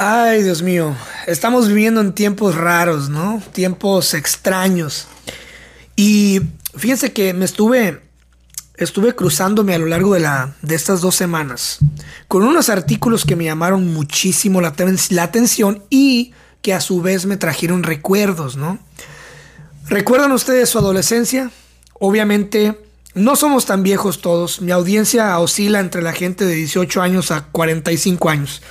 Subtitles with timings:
[0.00, 0.94] Ay, Dios mío,
[1.26, 3.42] estamos viviendo en tiempos raros, ¿no?
[3.52, 5.08] Tiempos extraños.
[5.96, 6.40] Y
[6.76, 8.00] fíjense que me estuve,
[8.76, 11.78] estuve cruzándome a lo largo de, la, de estas dos semanas
[12.28, 14.72] con unos artículos que me llamaron muchísimo la,
[15.10, 18.78] la atención y que a su vez me trajeron recuerdos, ¿no?
[19.88, 21.50] ¿Recuerdan ustedes su adolescencia?
[21.94, 22.78] Obviamente
[23.14, 24.60] no somos tan viejos todos.
[24.60, 28.62] Mi audiencia oscila entre la gente de 18 años a 45 años.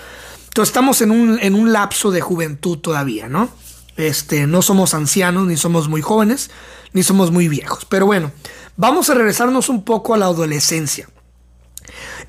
[0.58, 3.48] Entonces estamos en un, en un lapso de juventud todavía, ¿no?
[3.96, 6.50] Este, no somos ancianos, ni somos muy jóvenes,
[6.94, 7.86] ni somos muy viejos.
[7.86, 8.32] Pero bueno,
[8.76, 11.08] vamos a regresarnos un poco a la adolescencia.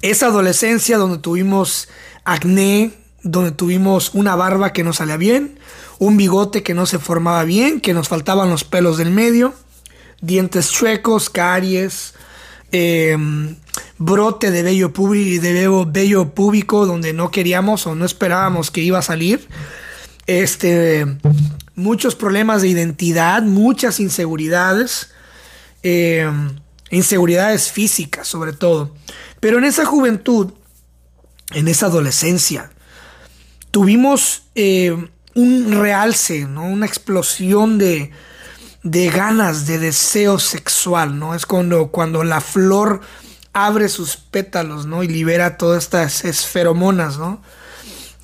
[0.02, 1.88] Esa adolescencia donde tuvimos
[2.24, 5.58] acné, donde tuvimos una barba que no salía bien,
[5.98, 9.54] un bigote que no se formaba bien, que nos faltaban los pelos del medio,
[10.20, 12.12] dientes chuecos, caries,
[12.72, 13.16] eh,
[13.98, 19.46] brote de vello, público, de donde no queríamos o no esperábamos que iba a salir.
[20.26, 21.06] Este,
[21.74, 25.10] muchos problemas de identidad, muchas inseguridades,
[25.82, 26.30] eh,
[26.90, 28.94] inseguridades físicas sobre todo.
[29.40, 30.52] Pero en esa juventud,
[31.52, 32.70] en esa adolescencia,
[33.70, 34.96] tuvimos eh,
[35.34, 36.64] un realce, ¿no?
[36.64, 38.10] una explosión de,
[38.82, 41.34] de ganas, de deseo sexual, ¿no?
[41.34, 43.00] Es cuando, cuando la flor
[43.52, 45.02] abre sus pétalos, ¿no?
[45.02, 47.42] Y libera todas estas esferomonas, ¿no?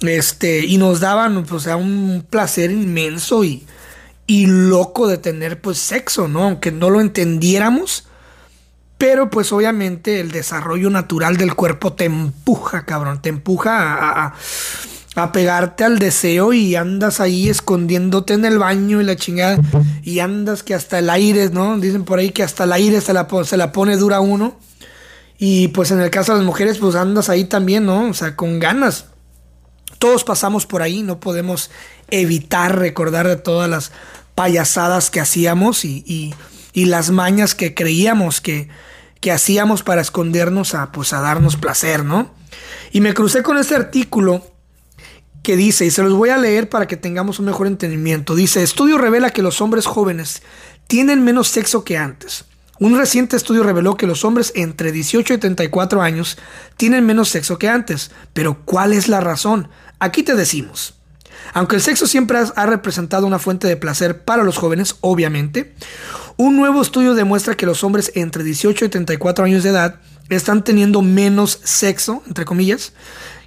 [0.01, 3.67] Este, y nos daban, pues, un placer inmenso y,
[4.27, 6.45] y loco de tener, pues, sexo, ¿no?
[6.45, 8.07] Aunque no lo entendiéramos,
[8.99, 14.35] pero, pues, obviamente el desarrollo natural del cuerpo te empuja, cabrón, te empuja a, a,
[15.33, 19.59] pegarte al deseo y andas ahí escondiéndote en el baño y la chingada,
[20.03, 21.79] y andas que hasta el aire, ¿no?
[21.79, 24.59] Dicen por ahí que hasta el aire se la, se la pone dura uno.
[25.39, 28.09] Y pues en el caso de las mujeres, pues andas ahí también, ¿no?
[28.09, 29.07] O sea, con ganas.
[29.99, 31.71] Todos pasamos por ahí, no podemos
[32.11, 33.93] evitar recordar de todas las
[34.35, 36.35] payasadas que hacíamos y,
[36.75, 38.69] las mañas que creíamos que,
[39.21, 42.35] que hacíamos para escondernos a, pues, a darnos placer, ¿no?
[42.91, 44.54] Y me crucé con este artículo
[45.45, 48.35] que dice, y se los voy a leer para que tengamos un mejor entendimiento.
[48.35, 50.43] Dice, estudio revela que los hombres jóvenes
[50.89, 52.47] tienen menos sexo que antes.
[52.81, 56.39] Un reciente estudio reveló que los hombres entre 18 y 34 años
[56.77, 58.11] tienen menos sexo que antes.
[58.33, 59.69] Pero ¿cuál es la razón?
[60.01, 60.95] Aquí te decimos.
[61.53, 65.75] Aunque el sexo siempre ha representado una fuente de placer para los jóvenes, obviamente,
[66.37, 70.01] un nuevo estudio demuestra que los hombres entre 18 y 34 años de edad
[70.31, 72.95] están teniendo menos sexo, entre comillas,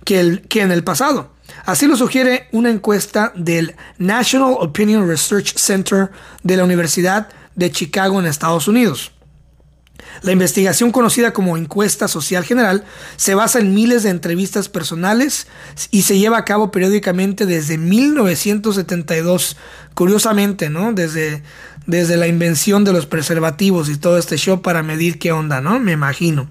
[0.05, 1.35] que, el, que en el pasado.
[1.67, 6.09] Así lo sugiere una encuesta del National Opinion Research Center
[6.41, 9.11] de la Universidad de Chicago en Estados Unidos.
[10.21, 12.85] La investigación conocida como encuesta social general
[13.17, 15.47] se basa en miles de entrevistas personales
[15.91, 19.57] y se lleva a cabo periódicamente desde 1972.
[19.93, 20.93] Curiosamente, ¿no?
[20.93, 21.43] Desde,
[21.85, 25.81] desde la invención de los preservativos y todo este show para medir qué onda, ¿no?
[25.81, 26.47] Me imagino.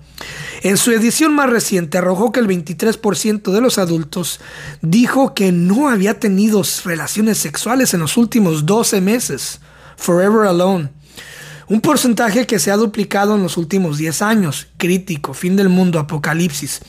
[0.67, 4.41] En su edición más reciente arrojó que el 23% de los adultos
[4.83, 9.61] dijo que no había tenido relaciones sexuales en los últimos 12 meses.
[9.97, 10.91] Forever Alone
[11.69, 14.67] un porcentaje que se ha duplicado en los últimos 10 años.
[14.77, 16.81] Crítico, fin del mundo, apocalipsis.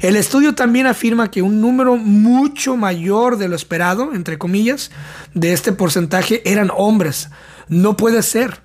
[0.00, 4.90] El estudio también afirma que un número mucho mayor de lo esperado, entre comillas,
[5.34, 7.28] de este porcentaje eran hombres.
[7.68, 8.60] No puede ser.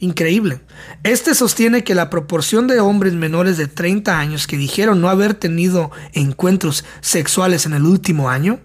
[0.00, 0.60] Increíble.
[1.02, 5.34] Este sostiene que la proporción de hombres menores de 30 años que dijeron no haber
[5.34, 8.60] tenido encuentros sexuales en el último año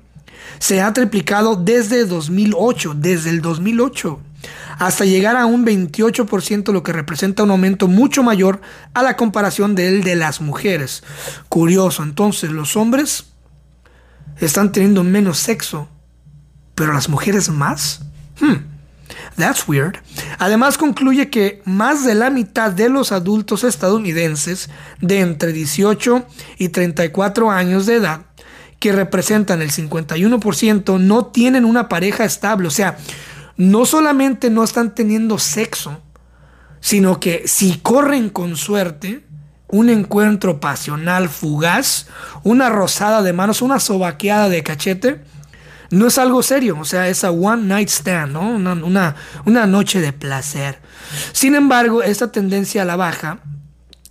[0.59, 4.19] se ha triplicado desde 2008, desde el 2008
[4.77, 8.61] hasta llegar a un 28%, lo que representa un aumento mucho mayor
[8.93, 11.03] a la comparación del de las mujeres.
[11.49, 13.25] Curioso, entonces los hombres
[14.39, 15.87] están teniendo menos sexo,
[16.75, 18.01] pero las mujeres más.
[18.39, 18.72] Hmm.
[19.37, 19.97] That's weird.
[20.39, 24.69] Además concluye que más de la mitad de los adultos estadounidenses
[25.01, 26.25] de entre 18
[26.57, 28.21] y 34 años de edad,
[28.79, 32.67] que representan el 51%, no tienen una pareja estable.
[32.67, 32.97] O sea,
[33.57, 35.99] no solamente no están teniendo sexo,
[36.79, 39.25] sino que si corren con suerte,
[39.69, 42.07] un encuentro pasional fugaz,
[42.43, 45.23] una rosada de manos, una sobaqueada de cachete,
[45.93, 48.49] no es algo serio, o sea, es a one night stand, ¿no?
[48.49, 50.79] una, una, una noche de placer.
[51.33, 53.39] Sin embargo, esta tendencia a la baja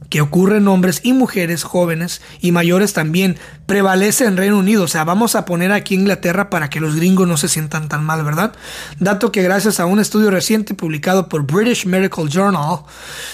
[0.09, 3.37] que ocurre en hombres y mujeres jóvenes y mayores también
[3.67, 4.85] prevalece en Reino Unido.
[4.85, 8.05] O sea, vamos a poner aquí Inglaterra para que los gringos no se sientan tan
[8.05, 8.53] mal, ¿verdad?
[9.01, 12.85] Dato que gracias a un estudio reciente publicado por British Medical Journal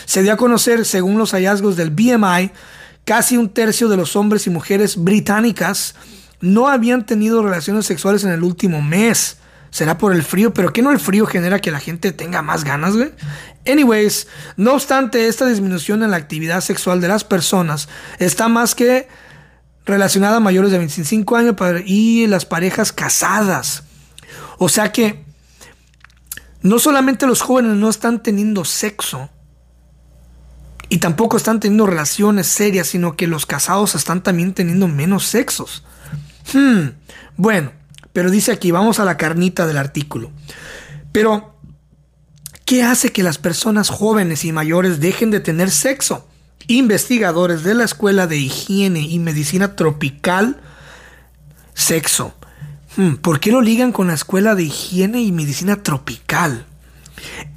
[0.06, 2.50] se dio a conocer, según los hallazgos del BMI,
[3.04, 5.94] casi un tercio de los hombres y mujeres británicas
[6.40, 9.38] no habían tenido relaciones sexuales en el último mes.
[9.70, 12.64] Será por el frío, pero ¿qué no el frío genera que la gente tenga más
[12.64, 13.12] ganas, güey?
[13.66, 14.26] Anyways,
[14.56, 17.88] no obstante, esta disminución en la actividad sexual de las personas
[18.18, 19.08] está más que
[19.84, 23.84] relacionada a mayores de 25 años y las parejas casadas.
[24.58, 25.24] O sea que
[26.62, 29.30] no solamente los jóvenes no están teniendo sexo
[30.88, 35.84] y tampoco están teniendo relaciones serias, sino que los casados están también teniendo menos sexos.
[36.52, 36.90] Hmm,
[37.36, 37.72] bueno,
[38.12, 40.30] pero dice aquí, vamos a la carnita del artículo.
[41.12, 41.54] Pero,
[42.64, 46.26] ¿qué hace que las personas jóvenes y mayores dejen de tener sexo?
[46.66, 50.60] Investigadores de la Escuela de Higiene y Medicina Tropical,
[51.74, 52.34] sexo.
[52.96, 56.66] Hmm, ¿Por qué lo ligan con la Escuela de Higiene y Medicina Tropical?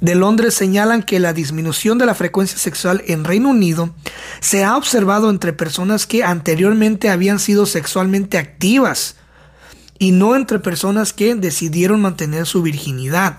[0.00, 3.94] De Londres señalan que la disminución de la frecuencia sexual en Reino Unido
[4.40, 9.16] se ha observado entre personas que anteriormente habían sido sexualmente activas
[9.98, 13.38] y no entre personas que decidieron mantener su virginidad.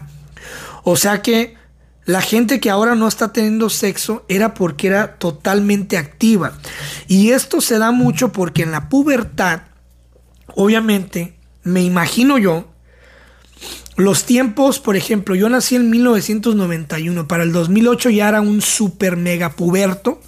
[0.83, 1.55] O sea que
[2.05, 6.53] la gente que ahora no está teniendo sexo era porque era totalmente activa.
[7.07, 9.61] Y esto se da mucho porque en la pubertad,
[10.55, 12.72] obviamente, me imagino yo,
[13.95, 19.17] los tiempos, por ejemplo, yo nací en 1991, para el 2008 ya era un super
[19.17, 20.19] mega puberto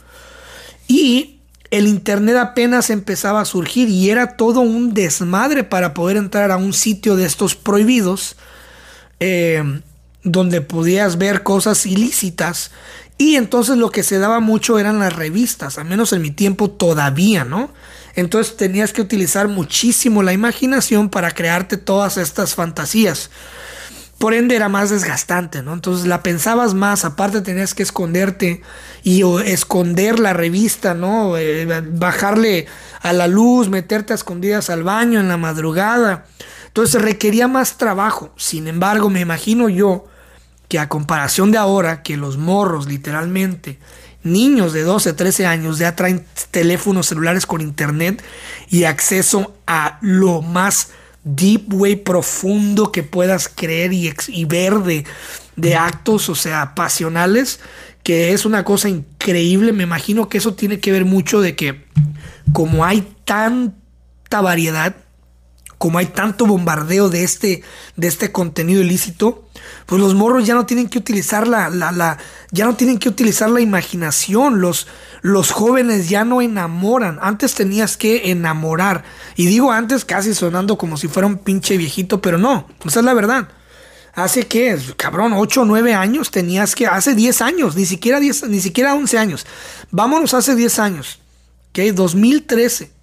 [0.88, 1.40] y
[1.72, 6.58] el Internet apenas empezaba a surgir y era todo un desmadre para poder entrar a
[6.58, 8.36] un sitio de estos prohibidos,
[9.20, 9.82] eh,
[10.24, 12.72] donde podías ver cosas ilícitas.
[13.18, 16.70] Y entonces lo que se daba mucho eran las revistas, al menos en mi tiempo
[16.70, 17.72] todavía, ¿no?
[18.16, 23.30] Entonces tenías que utilizar muchísimo la imaginación para crearte todas estas fantasías
[24.18, 25.74] por ende era más desgastante, ¿no?
[25.74, 28.62] Entonces la pensabas más, aparte tenías que esconderte
[29.04, 31.38] y esconder la revista, ¿no?
[31.38, 32.68] Eh, bajarle
[33.02, 36.26] a la luz, meterte a escondidas al baño en la madrugada.
[36.68, 38.34] Entonces requería más trabajo.
[38.38, 40.06] Sin embargo, me imagino yo
[40.70, 43.80] que a comparación de ahora, que los morros literalmente,
[44.26, 48.24] niños de 12, 13 años ya traen teléfonos celulares con internet
[48.70, 50.90] y acceso a lo más
[51.24, 55.06] deep, way profundo que puedas creer y, y ver de,
[55.56, 57.60] de, actos, o sea, pasionales,
[58.04, 59.74] que es una cosa increíble.
[59.74, 61.86] Me imagino que eso tiene que ver mucho de que
[62.54, 64.96] como hay tanta variedad,
[65.78, 67.64] como hay tanto bombardeo de este,
[67.96, 69.45] de este contenido ilícito,
[69.86, 72.18] pues los morros ya no tienen que utilizar la, la, la,
[72.52, 74.88] ya no tienen que utilizar la imaginación, los,
[75.22, 79.04] los jóvenes ya no enamoran, antes tenías que enamorar,
[79.36, 83.06] y digo antes casi sonando como si fuera un pinche viejito, pero no, esa es
[83.06, 83.48] la verdad.
[84.14, 88.48] Hace que, cabrón, 8 o 9 años tenías que, hace 10 años, ni siquiera 10,
[88.48, 89.46] ni siquiera 11 años.
[89.92, 91.20] Vámonos hace 10 años,
[91.72, 91.94] ¿ok?
[91.94, 92.95] 2013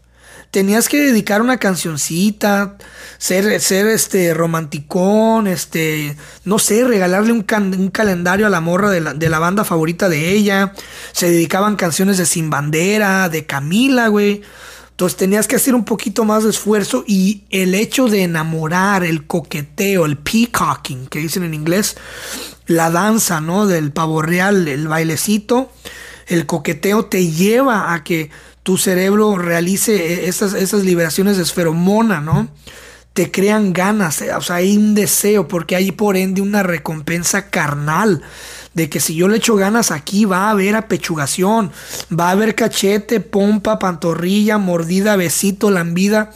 [0.53, 2.77] tenías que dedicar una cancioncita,
[3.17, 6.15] ser, ser este romanticón, este,
[6.45, 7.47] no sé, regalarle un,
[7.79, 10.75] un calendario a la morra de la, de la, banda favorita de ella.
[11.13, 14.43] Se dedicaban canciones de Sin Bandera, de Camila, güey.
[14.91, 19.27] Entonces tenías que hacer un poquito más de esfuerzo y el hecho de enamorar, el
[19.27, 21.97] coqueteo, el peacocking, que dicen en inglés,
[22.67, 23.67] la danza, ¿no?
[23.67, 25.73] Del pavo real, el bailecito,
[26.27, 28.31] el coqueteo te lleva a que
[28.63, 32.49] tu cerebro realice e-, esas, esas liberaciones de esferomona, ¿no?
[33.13, 37.51] Te crean ganas, eh, o sea, hay un deseo, porque hay por ende una recompensa
[37.51, 38.23] carnal,
[38.73, 41.71] de que si yo le echo ganas aquí va a haber apechugación,
[42.11, 46.31] va a haber cachete, pompa, pantorrilla, mordida, besito, lambida.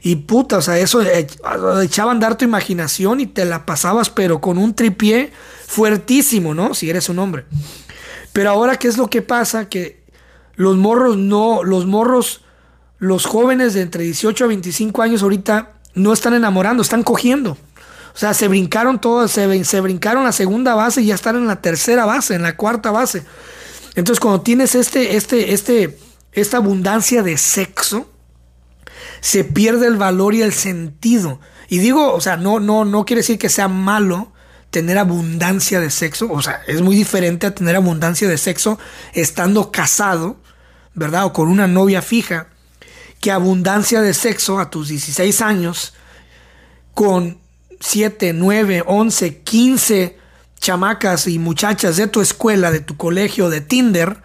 [0.00, 1.26] Y puta, o sea, eso eh,
[1.82, 5.32] echaba a andar tu imaginación y te la pasabas, pero con un tripié
[5.66, 6.74] fuertísimo, ¿no?
[6.74, 7.46] Si eres un hombre.
[8.32, 9.68] Pero ahora, ¿qué es lo que pasa?
[9.68, 10.05] Que
[10.56, 12.42] los morros no, los morros,
[12.98, 17.52] los jóvenes de entre 18 a 25 años ahorita no están enamorando, están cogiendo.
[18.14, 21.60] O sea, se brincaron todas, se, brincaron la segunda base y ya están en la
[21.60, 23.24] tercera base, en la cuarta base.
[23.94, 25.98] Entonces, cuando tienes este, este, este,
[26.32, 28.10] esta abundancia de sexo,
[29.20, 31.40] se pierde el valor y el sentido.
[31.68, 34.32] Y digo, o sea, no, no, no quiere decir que sea malo
[34.70, 36.30] tener abundancia de sexo.
[36.30, 38.78] O sea, es muy diferente a tener abundancia de sexo
[39.12, 40.38] estando casado
[40.96, 41.26] ¿verdad?
[41.26, 42.48] O con una novia fija,
[43.20, 45.94] que abundancia de sexo a tus 16 años,
[46.94, 47.38] con
[47.80, 50.18] 7, 9, 11, 15
[50.58, 54.16] chamacas y muchachas de tu escuela, de tu colegio, de Tinder,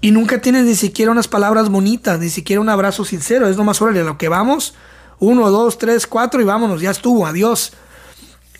[0.00, 3.80] y nunca tienes ni siquiera unas palabras bonitas, ni siquiera un abrazo sincero, es nomás
[3.80, 4.74] órale, a lo que vamos,
[5.18, 7.72] uno, dos, tres, cuatro y vámonos, ya estuvo, adiós.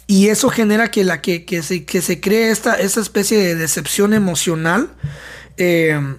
[0.06, 3.54] Y eso genera que, la, que, que, se, que se cree esta, esta especie de
[3.54, 4.90] decepción emocional
[5.56, 6.16] eh,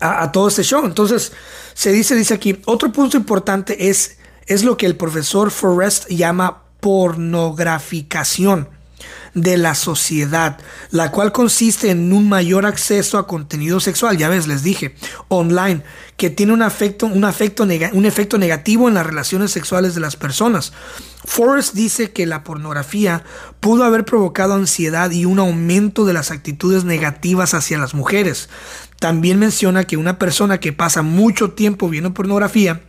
[0.00, 0.84] a, todo este show.
[0.84, 1.32] Entonces,
[1.74, 6.62] se dice, dice aquí, otro punto importante es, es lo que el profesor Forrest llama
[6.80, 8.68] pornograficación
[9.34, 10.58] de la sociedad,
[10.90, 14.94] la cual consiste en un mayor acceso a contenido sexual, ya ves, les dije,
[15.28, 15.82] online,
[16.16, 17.24] que tiene un, un,
[17.94, 20.72] un efecto negativo en las relaciones sexuales de las personas.
[21.24, 23.24] Forrest dice que la pornografía
[23.60, 28.48] pudo haber provocado ansiedad y un aumento de las actitudes negativas hacia las mujeres.
[28.98, 32.82] También menciona que una persona que pasa mucho tiempo viendo pornografía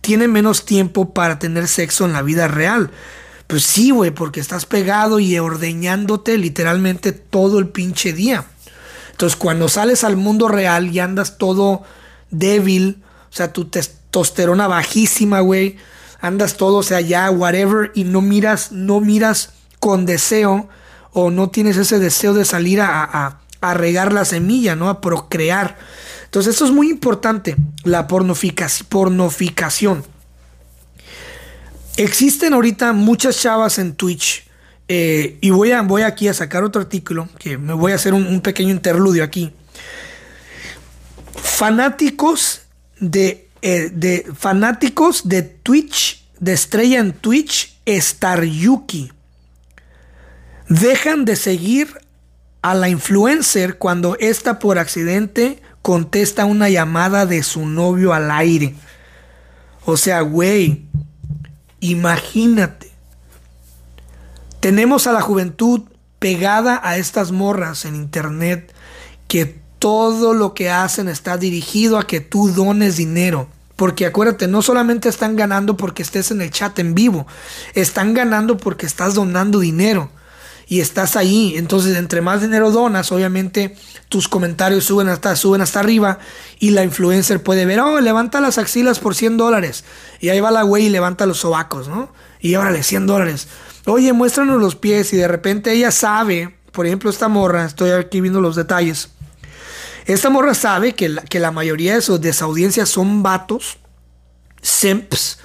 [0.00, 2.90] tiene menos tiempo para tener sexo en la vida real.
[3.46, 8.46] Pues sí, güey, porque estás pegado y ordeñándote literalmente todo el pinche día.
[9.10, 11.82] Entonces, cuando sales al mundo real y andas todo
[12.30, 15.76] débil, o sea, tu testosterona bajísima, güey,
[16.20, 20.68] andas todo, o sea, ya, whatever, y no miras, no miras con deseo
[21.12, 24.88] o no tienes ese deseo de salir a, a, regar la semilla, ¿no?
[24.88, 25.78] A procrear.
[26.24, 30.04] Entonces, esto es muy importante, la pornoficación.
[31.96, 34.44] Existen ahorita muchas chavas en Twitch.
[34.88, 38.12] Eh, y voy, a, voy aquí a sacar otro artículo, que me voy a hacer
[38.12, 39.52] un, pequeño interludio aquí.
[41.36, 42.62] Fanáticos
[43.00, 49.12] de, eh, de, fanáticos de Twitch, de estrella en Twitch, Star Yuki.
[50.68, 51.88] Dejan de seguir
[52.60, 58.74] a la influencer cuando ésta por accidente contesta una llamada de su novio al aire.
[59.84, 60.86] O sea, güey,
[61.84, 62.90] Imagínate.
[64.60, 65.82] Tenemos a la juventud
[66.18, 68.72] pegada a estas morras en internet
[69.28, 73.48] que todo lo que hacen está dirigido a que tú dones dinero.
[73.76, 77.26] Porque acuérdate, no solamente están ganando porque estés en el chat en vivo,
[77.74, 80.10] están ganando porque estás donando dinero
[80.66, 81.54] y estás ahí.
[81.56, 83.76] Entonces, entre más dinero donas, obviamente
[84.08, 86.18] tus comentarios suben hasta, suben hasta arriba
[86.58, 89.84] y la influencer puede ver, oh, levanta las axilas por 100 dólares.
[90.20, 92.12] Y ahí va la güey y levanta los sobacos, ¿no?
[92.40, 93.48] Y órale, 100 dólares.
[93.86, 98.20] Oye, muéstranos los pies y de repente ella sabe, por ejemplo, esta morra, estoy aquí
[98.20, 99.10] viendo los detalles.
[100.06, 103.78] Esta morra sabe que la, que la mayoría de, sus, de esa audiencia son vatos,
[104.60, 105.38] simps,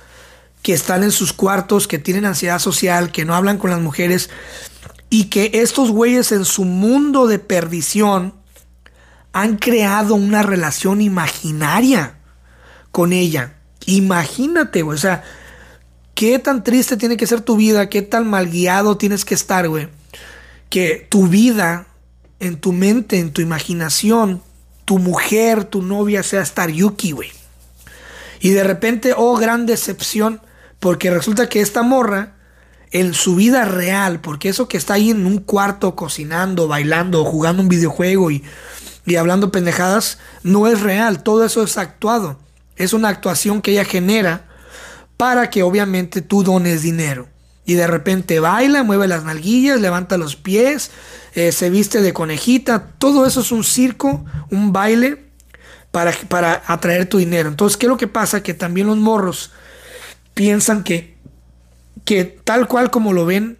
[0.62, 4.30] que están en sus cuartos, que tienen ansiedad social, que no hablan con las mujeres
[5.10, 8.34] y que estos güeyes en su mundo de perdición
[9.34, 12.18] han creado una relación imaginaria
[12.92, 13.56] con ella.
[13.86, 14.96] Imagínate, güey.
[14.96, 15.24] O sea,
[16.16, 19.68] qué tan triste tiene que ser tu vida, qué tan mal guiado tienes que estar,
[19.68, 19.88] güey.
[20.70, 21.88] Que tu vida,
[22.40, 24.42] en tu mente, en tu imaginación,
[24.86, 27.32] tu mujer, tu novia sea estar Yuki, güey.
[28.40, 30.42] Y de repente, oh, gran decepción,
[30.80, 32.36] porque resulta que esta morra
[32.92, 37.62] en su vida real, porque eso que está ahí en un cuarto cocinando, bailando, jugando
[37.62, 38.44] un videojuego y,
[39.06, 42.40] y hablando pendejadas, no es real, todo eso es actuado.
[42.76, 44.48] Es una actuación que ella genera
[45.18, 47.28] para que obviamente tú dones dinero.
[47.66, 50.90] Y de repente baila, mueve las nalguillas, levanta los pies,
[51.36, 52.94] eh, se viste de conejita.
[52.98, 55.26] Todo eso es un circo, un baile
[55.92, 57.50] para, para atraer tu dinero.
[57.50, 58.42] Entonces, ¿qué es lo que pasa?
[58.42, 59.52] Que también los morros
[60.34, 61.19] piensan que
[62.10, 63.60] que tal cual como lo ven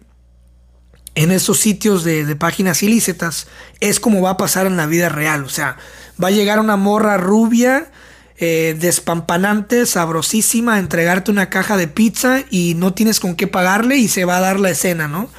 [1.14, 3.46] en esos sitios de, páginas ilícitas,
[3.78, 5.44] es como va a pasar en la vida real.
[5.44, 5.76] O sea,
[6.20, 7.92] va a llegar una morra rubia,
[8.38, 13.98] eh, despampanante, sabrosísima, a entregarte una caja de pizza y no tienes con qué pagarle
[13.98, 15.30] y se va a dar la escena, ¿no?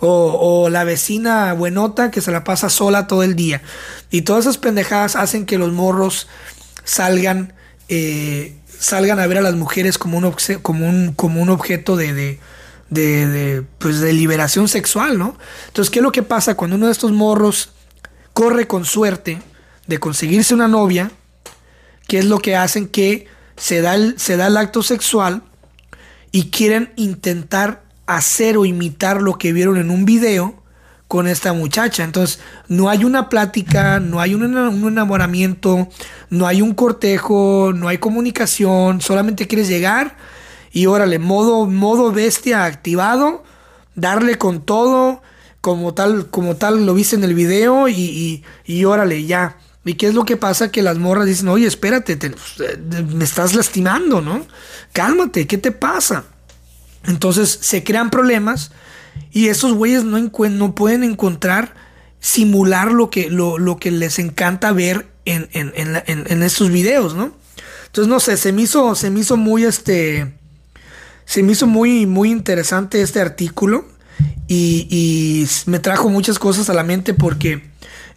[0.00, 3.62] O, la vecina buenota que se la pasa sola todo el día.
[4.10, 6.26] Y todas esas pendejadas hacen que los morros
[6.82, 7.52] salgan
[7.88, 12.12] eh, salgan a ver a las mujeres como un, como un, como un objeto de,
[12.12, 12.38] de,
[12.90, 15.36] de, pues de liberación sexual, ¿no?
[15.66, 17.70] Entonces, ¿qué es lo que pasa cuando uno de estos morros
[18.32, 19.40] corre con suerte
[19.86, 21.10] de conseguirse una novia?
[22.06, 22.88] ¿Qué es lo que hacen?
[22.88, 25.42] Que se da el, se da el acto sexual
[26.30, 30.62] y quieren intentar hacer o imitar lo que vieron en un video
[31.08, 32.04] con esta muchacha.
[32.04, 32.38] Entonces,
[32.68, 35.88] no hay una plática, no hay un, enamoramiento,
[36.28, 40.16] no hay un cortejo, no hay comunicación, solamente quieres llegar
[40.70, 43.42] y órale, modo, modo bestia activado,
[43.94, 45.22] darle con todo,
[45.62, 49.56] como tal, como tal lo viste en el video y, y, órale, ya.
[49.84, 50.70] ¿Y qué es lo que pasa?
[50.70, 52.18] Que las morras dicen, oye, espérate,
[53.08, 54.46] me estás lastimando, ¿no?
[54.92, 56.24] Cálmate, ¿qué te pasa?
[57.06, 58.70] Entonces se crean problemas
[59.30, 61.74] y esos güeyes no, no pueden encontrar,
[62.20, 67.32] simular lo que, lo, que les encanta ver en, en, estos videos, ¿no?
[67.86, 70.34] Entonces, no sé, se me hizo, se me hizo muy, este,
[71.24, 73.86] se me hizo muy, muy interesante este artículo
[74.46, 77.62] y, y me trajo muchas cosas a la mente porque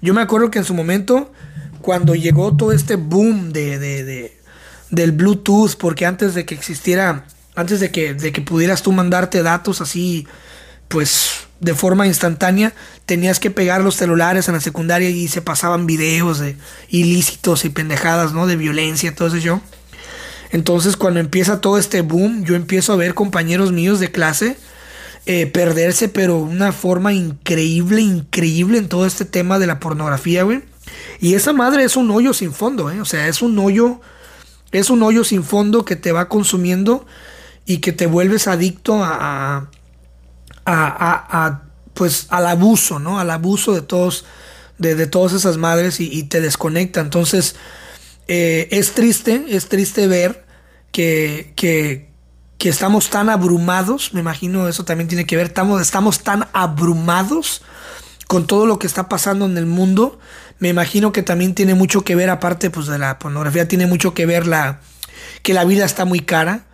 [0.02, 1.32] yo me acuerdo que en su momento,
[1.82, 4.38] cuando llegó todo este boom de, de,
[4.90, 9.44] del Bluetooth, porque antes de que existiera, antes de que, de que pudieras tú mandarte
[9.44, 10.28] datos así,
[10.92, 12.74] pues de forma instantánea,
[13.06, 16.58] tenías que pegar los celulares en la secundaria y se pasaban videos de
[16.90, 18.48] ilícitos y pendejadas, ¿no?
[18.48, 19.62] De violencia, todo eso.
[20.52, 24.58] Entonces, cuando empieza todo este boom, yo empiezo a ver compañeros míos de clase
[25.28, 30.64] eh, perderse, pero una forma increíble, increíble en todo este tema de la pornografía, güey.
[31.20, 33.00] Y esa madre es un hoyo sin fondo, ¿eh?
[33.02, 34.02] O sea, es un hoyo,
[34.72, 37.06] es un hoyo sin fondo que te va consumiendo
[37.68, 39.70] y que te vuelves adicto a,
[40.66, 41.62] a,
[41.94, 43.20] pues, al abuso, ¿no?
[43.20, 44.26] Al abuso de todos,
[45.10, 47.02] todas esas madres y, te desconecta.
[47.02, 47.56] Entonces,
[48.28, 50.46] eh, es triste, es triste ver
[50.92, 52.10] que, que,
[52.58, 57.62] que estamos tan abrumados, me imagino eso también tiene que ver, estamos, estamos tan abrumados
[58.28, 60.20] con todo lo que está pasando en el mundo,
[60.60, 64.14] me imagino que también tiene mucho que ver, aparte pues de la pornografía, tiene mucho
[64.14, 64.80] que ver la
[65.42, 66.66] que la vida está muy cara.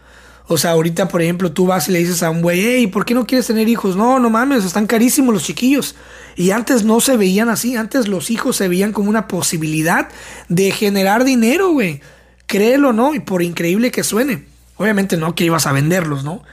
[0.50, 3.06] O sea, ahorita, por ejemplo, tú vas y le dices a un güey, hey, ¿por
[3.06, 3.98] qué no quieres tener hijos?
[3.98, 5.96] No, no mames, están carísimos los chiquillos.
[6.38, 10.08] Y antes no se veían así, antes los hijos se veían como una posibilidad
[10.48, 12.02] de generar dinero, güey.
[12.46, 13.14] Créelo, ¿no?
[13.14, 14.46] Y por increíble que suene.
[14.78, 16.44] Obviamente no que ibas a venderlos, ¿no?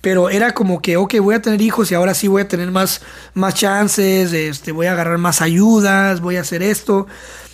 [0.00, 2.70] Pero era como que, ok, voy a tener hijos y ahora sí voy a tener
[2.70, 3.02] más,
[3.34, 7.06] más chances, este, voy a agarrar más ayudas, voy a hacer esto.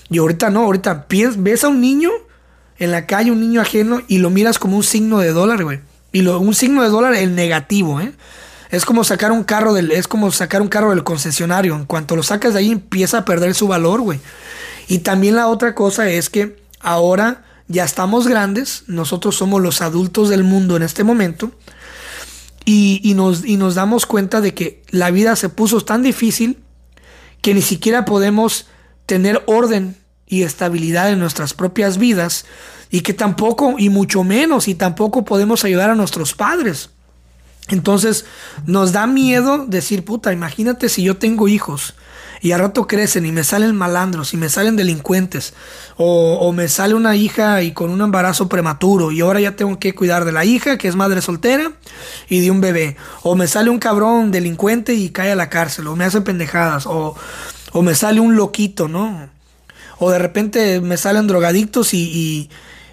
[0.09, 2.11] Y ahorita no, ahorita ves a un niño
[2.79, 5.81] en la calle, un niño ajeno, y lo miras como un signo de dólar, güey.
[6.13, 8.13] Y un signo de dólar el negativo, ¿eh?
[8.71, 11.75] Es como sacar un carro del, es como sacar un carro del concesionario.
[11.75, 14.21] En cuanto lo sacas de ahí empieza a perder su valor, güey.
[14.89, 20.29] Y también la otra cosa es que ahora ya estamos grandes, nosotros somos los adultos
[20.29, 21.53] del mundo en este momento,
[22.65, 26.59] y, nos, y nos damos cuenta de que la vida se puso tan difícil
[27.41, 28.67] que ni siquiera podemos
[29.07, 29.97] tener orden
[30.27, 32.45] y estabilidad en nuestras propias vidas
[32.91, 36.91] y que tampoco, y mucho menos, y tampoco podemos ayudar a nuestros padres.
[37.69, 38.25] Entonces
[38.67, 41.95] nos da miedo decir, puta, imagínate si yo tengo hijos
[42.41, 45.55] y a rato crecen y me salen malandros y me salen delincuentes
[45.97, 49.95] o, me sale una hija y con un embarazo prematuro y ahora ya tengo que
[49.95, 51.73] cuidar de la hija que es madre soltera
[52.29, 55.89] y de un bebé o me sale un cabrón delincuente y cae a la cárcel
[55.89, 57.17] o me hace pendejadas o,
[57.73, 59.29] o me sale un loquito, ¿no?
[59.99, 62.49] O de repente me salen drogadictos y,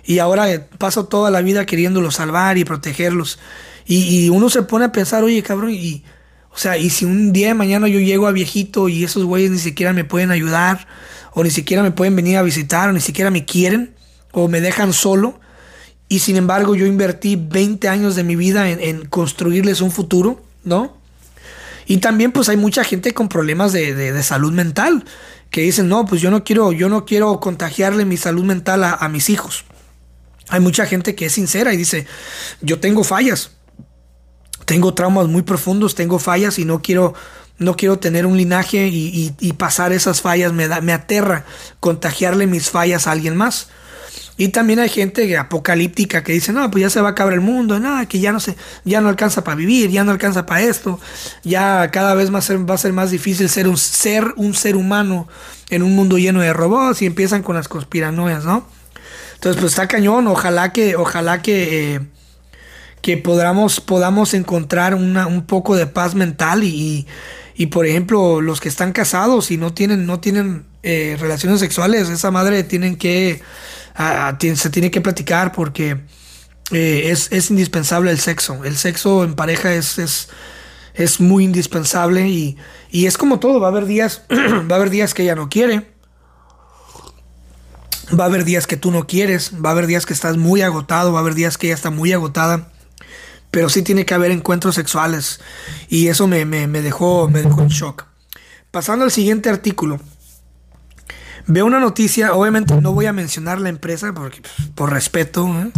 [0.05, 3.39] y ahora paso toda la vida queriéndolos salvar y protegerlos.
[3.87, 6.03] Y, uno se pone a pensar, oye, cabrón, y,
[6.51, 9.51] o sea, y si un día de mañana yo llego a viejito y esos güeyes
[9.51, 10.87] ni siquiera me pueden ayudar,
[11.33, 13.93] o ni siquiera me pueden venir a visitar, o ni siquiera me quieren,
[14.31, 15.39] o me dejan solo,
[16.07, 20.97] y sin embargo yo invertí 20 años de mi vida en, construirles un futuro, ¿no?
[21.87, 25.05] Y también pues hay mucha gente con problemas de, de, salud mental,
[25.51, 29.07] que dicen, no, pues yo no quiero, yo no quiero contagiarle mi salud mental a
[29.09, 29.65] mis hijos.
[30.49, 32.05] Hay mucha gente que es sincera y dice,
[32.61, 33.51] yo tengo fallas,
[34.65, 37.13] tengo traumas muy profundos, tengo fallas y no quiero,
[37.57, 41.45] no quiero tener un linaje y, pasar esas fallas, me, da, me aterra
[41.79, 43.69] contagiarle mis fallas a alguien más.
[44.37, 47.39] Y también hay gente apocalíptica que dice, no, pues ya se va a acabar el
[47.39, 50.61] mundo, nada, que ya no se, ya no alcanza para vivir, ya no alcanza para
[50.61, 50.99] esto,
[51.43, 55.29] ya cada vez más va a ser más difícil ser un ser, un ser humano
[55.69, 58.67] en un mundo lleno de robots y empiezan con las conspiranoias, ¿no?
[59.35, 62.01] Entonces, pues está cañón, ojalá que, ojalá que eh,
[63.05, 67.05] que podamos, podamos encontrar un poco de paz mental y,
[67.53, 72.09] y, por ejemplo, los que están casados y no tienen, no tienen eh, relaciones sexuales,
[72.09, 73.43] esa madre tienen que,
[74.55, 75.97] se tiene que platicar porque
[76.71, 78.65] eh, es, indispensable el sexo.
[78.65, 80.29] El sexo en pareja es, es,
[80.95, 82.57] es muy indispensable y,
[82.89, 85.47] y, es como todo, va a haber días, va a haber días que ella no
[85.47, 85.91] quiere.
[88.17, 90.61] Va a haber días que tú no quieres, va a haber días que estás muy
[90.61, 92.69] agotado, va a haber días que ella está muy agotada
[93.55, 95.39] pero sí tiene que haber encuentros sexuales.
[95.87, 98.03] Y eso me, dejó, me dejó en shock.
[98.69, 100.01] Pasando al siguiente artículo.
[101.47, 104.41] Veo una noticia, obviamente no voy a mencionar la empresa porque,
[104.75, 105.47] por respeto.
[105.47, 105.71] ¿eh?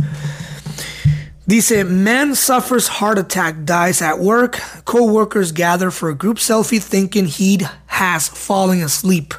[1.45, 4.59] Dice, man suffers heart attack, dies at work.
[4.85, 9.35] Co-workers gather for a group selfie thinking he has fallen asleep.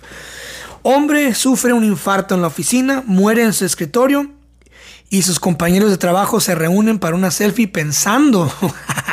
[0.90, 4.30] Hombre sufre un infarto en la oficina, muere en su escritorio
[5.10, 8.50] y sus compañeros de trabajo se reúnen para una selfie pensando,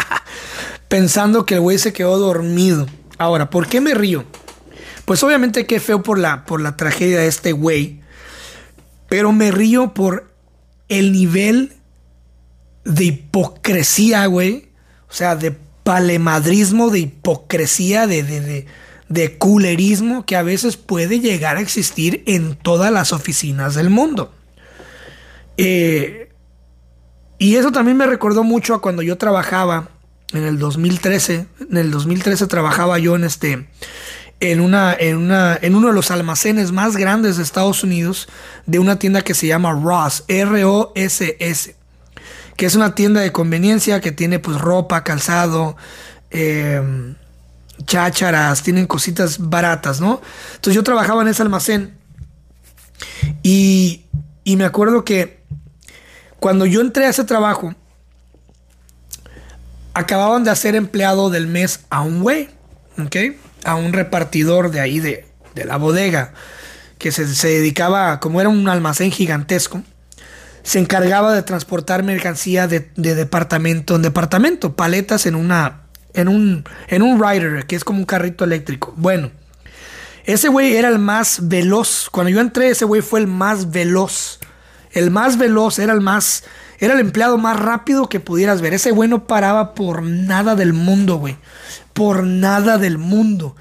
[0.87, 2.85] pensando que el güey se quedó dormido.
[3.17, 4.23] Ahora, ¿por qué me río?
[5.03, 7.99] Pues obviamente qué feo por la, por la tragedia de este güey,
[9.09, 10.31] pero me río por
[10.87, 11.73] el nivel
[12.85, 14.69] de hipocresía, güey.
[15.09, 15.51] O sea, de
[15.83, 18.65] palemadrismo, de hipocresía, de, de, de
[19.37, 24.33] culerismo que a veces puede llegar a existir en todas las oficinas del mundo.
[25.57, 26.29] Eh,
[27.37, 29.89] y eso también me recordó mucho a cuando yo trabajaba
[30.33, 31.47] en el 2013.
[31.69, 33.67] En el 2013 trabajaba yo en este.
[34.41, 38.27] En, una, en, una, en uno de los almacenes más grandes de Estados Unidos
[38.65, 41.75] de una tienda que se llama Ross, R-O-S-S,
[42.57, 45.77] que es una tienda de conveniencia que tiene pues ropa, calzado,
[46.31, 47.15] eh,
[47.85, 50.21] chácharas, tienen cositas baratas, ¿no?
[50.55, 51.97] Entonces yo trabajaba en ese almacén
[53.43, 54.05] y,
[54.43, 55.43] y me acuerdo que
[56.39, 57.73] cuando yo entré a ese trabajo,
[59.93, 62.49] acababan de hacer empleado del mes a un güey,
[63.03, 63.15] ¿ok?
[63.63, 66.33] A un repartidor de ahí de, de la bodega,
[66.97, 69.83] que se, se, dedicaba, como era un almacén gigantesco,
[70.63, 75.84] se encargaba de transportar mercancía de, de departamento en departamento, paletas en una
[76.15, 78.93] en un, en un rider, que es como un carrito eléctrico.
[78.97, 79.31] Bueno,
[80.25, 82.09] ese güey era el más veloz.
[82.09, 84.39] Cuando yo entré, ese güey fue el más veloz.
[84.91, 86.43] El más veloz, era el más.
[86.79, 88.73] Era el empleado más rápido que pudieras ver.
[88.73, 91.37] Ese güey no paraba por nada del mundo, güey.
[91.93, 93.55] Por nada del mundo.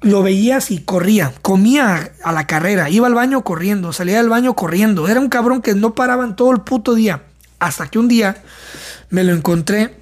[0.00, 1.32] Lo veías y corría.
[1.42, 2.88] Comía a la carrera.
[2.88, 3.92] Iba al baño corriendo.
[3.92, 5.08] Salía del baño corriendo.
[5.08, 7.22] Era un cabrón que no paraba en todo el puto día.
[7.58, 8.42] Hasta que un día
[9.10, 9.96] me lo encontré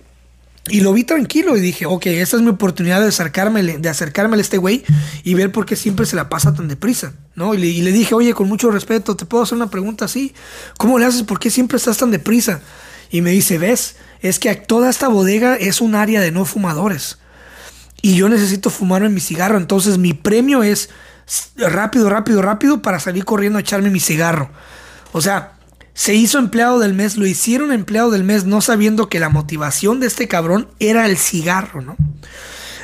[0.68, 4.37] y lo vi tranquilo y dije, ok, esta es mi oportunidad de acercarme, de acercarme
[4.37, 4.85] a este güey
[5.22, 7.55] y ver por qué siempre se la pasa tan deprisa, ¿no?
[7.55, 10.35] Y le, y le, dije, oye, con mucho respeto, ¿te puedo hacer una pregunta así?
[10.76, 11.22] ¿Cómo le haces?
[11.22, 12.61] ¿Por qué siempre estás tan deprisa?
[13.11, 17.18] Y me dice, ves, es que toda esta bodega es un área de no fumadores.
[18.02, 20.90] Y yo necesito fumarme mi cigarro, entonces mi premio es
[21.57, 24.50] rápido, rápido, rápido para salir corriendo a echarme mi cigarro.
[25.12, 25.55] O sea,
[25.96, 29.98] se hizo empleado del mes, lo hicieron empleado del mes no sabiendo que la motivación
[29.98, 31.96] de este cabrón era el cigarro, ¿no?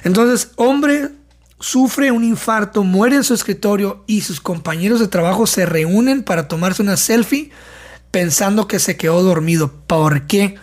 [0.03, 1.11] Entonces, hombre
[1.61, 6.49] sufre un infarto, muere en su escritorio y sus compañeros de trabajo se reúnen para
[6.49, 7.51] tomarse una selfie
[8.11, 9.71] pensando que se quedó dormido.
[9.87, 10.55] ¿Por qué?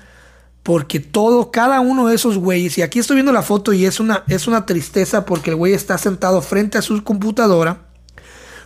[0.63, 3.99] Porque todo, cada uno de esos güeyes, y aquí estoy viendo la foto y es
[3.99, 7.83] una, es una tristeza porque el güey está sentado frente a su computadora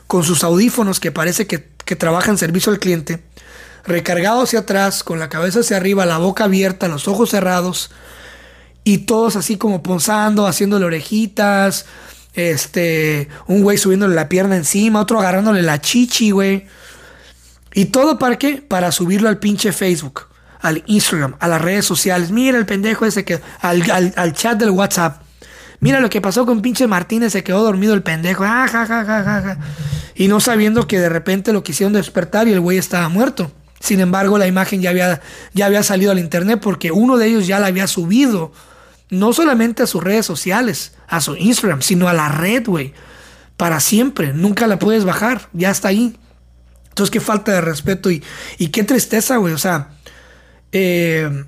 [0.08, 3.22] con sus audífonos que parece que, que trabaja en servicio al cliente
[3.86, 7.92] recargado hacia atrás, con la cabeza hacia arriba, la boca abierta, los ojos cerrados,
[8.84, 11.86] y todos así como ponzando, haciéndole orejitas,
[12.34, 16.68] este, un güey subiéndole la pierna encima, otro agarrándole la chichi, güey.
[17.74, 18.58] ¿Y todo para qué?
[18.58, 20.28] Para subirlo al pinche Facebook,
[20.62, 22.32] al Instagram, a las redes sociales.
[22.32, 23.40] Mira el pendejo ese que.
[23.62, 25.22] Al, al, chat del WhatsApp.
[25.80, 28.44] Mira lo que pasó con pinche Martínez, se quedó dormido el pendejo.
[28.46, 29.58] Ah, ja, ja, ja,
[30.16, 33.52] Y no sabiendo que de repente lo quisieron despertar y el güey estaba muerto.
[33.84, 35.20] Sin embargo, la imagen ya había,
[35.54, 38.54] ya había salido al internet porque uno de ellos ya la había subido.
[39.10, 42.94] No solamente a sus redes sociales, a su Instagram, sino a la red, güey.
[43.58, 44.32] Para siempre.
[44.32, 45.50] Nunca la puedes bajar.
[45.52, 46.16] Ya está ahí.
[46.88, 48.24] Entonces, qué falta de respeto y,
[48.58, 49.54] y qué tristeza, güey.
[49.54, 49.90] O sea,
[50.72, 51.44] eh,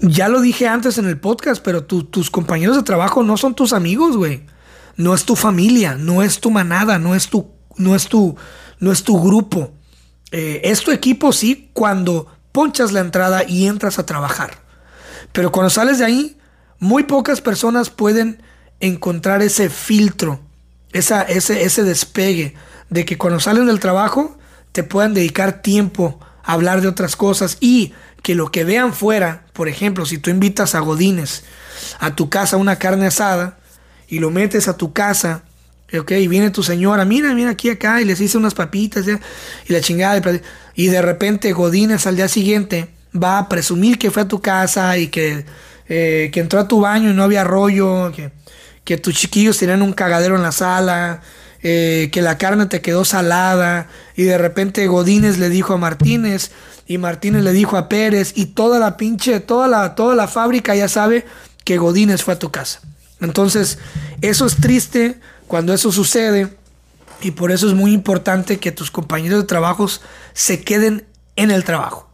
[0.00, 3.74] ya lo dije antes en el podcast, pero tus compañeros de trabajo no son tus
[3.74, 4.46] amigos, güey.
[4.96, 8.34] No es tu familia, no es tu manada, no es tu, no es tu,
[8.78, 9.74] no es tu grupo.
[10.32, 14.58] Eh, es tu equipo, sí, cuando ponchas la entrada y entras a trabajar.
[15.32, 16.38] Pero cuando sales de ahí,
[16.78, 18.42] muy pocas personas pueden
[18.80, 20.40] encontrar ese filtro,
[20.92, 22.54] esa, ese, ese despegue
[22.88, 24.38] de que cuando salen del trabajo
[24.72, 29.44] te puedan dedicar tiempo a hablar de otras cosas y que lo que vean fuera,
[29.52, 31.44] por ejemplo, si tú invitas a Godines
[31.98, 33.58] a tu casa una carne asada
[34.08, 35.42] y lo metes a tu casa
[35.98, 39.72] Ok, y viene tu señora, mira, mira aquí acá, y les hice unas papitas, y
[39.72, 40.22] la chingada,
[40.74, 44.96] y de repente Godínez al día siguiente va a presumir que fue a tu casa
[44.98, 45.44] y que,
[45.88, 48.30] eh, que entró a tu baño y no había rollo, que,
[48.84, 51.22] que tus chiquillos tenían un cagadero en la sala,
[51.62, 56.52] eh, que la carne te quedó salada, y de repente Godínez le dijo a Martínez,
[56.86, 60.74] y Martínez le dijo a Pérez, y toda la pinche, toda la, toda la fábrica
[60.76, 61.26] ya sabe
[61.64, 62.80] que Godínez fue a tu casa.
[63.20, 63.78] Entonces,
[64.22, 65.20] eso es triste
[65.50, 66.56] cuando eso sucede,
[67.20, 69.88] y por eso es muy importante que tus compañeros de trabajo
[70.32, 72.08] se queden en el trabajo.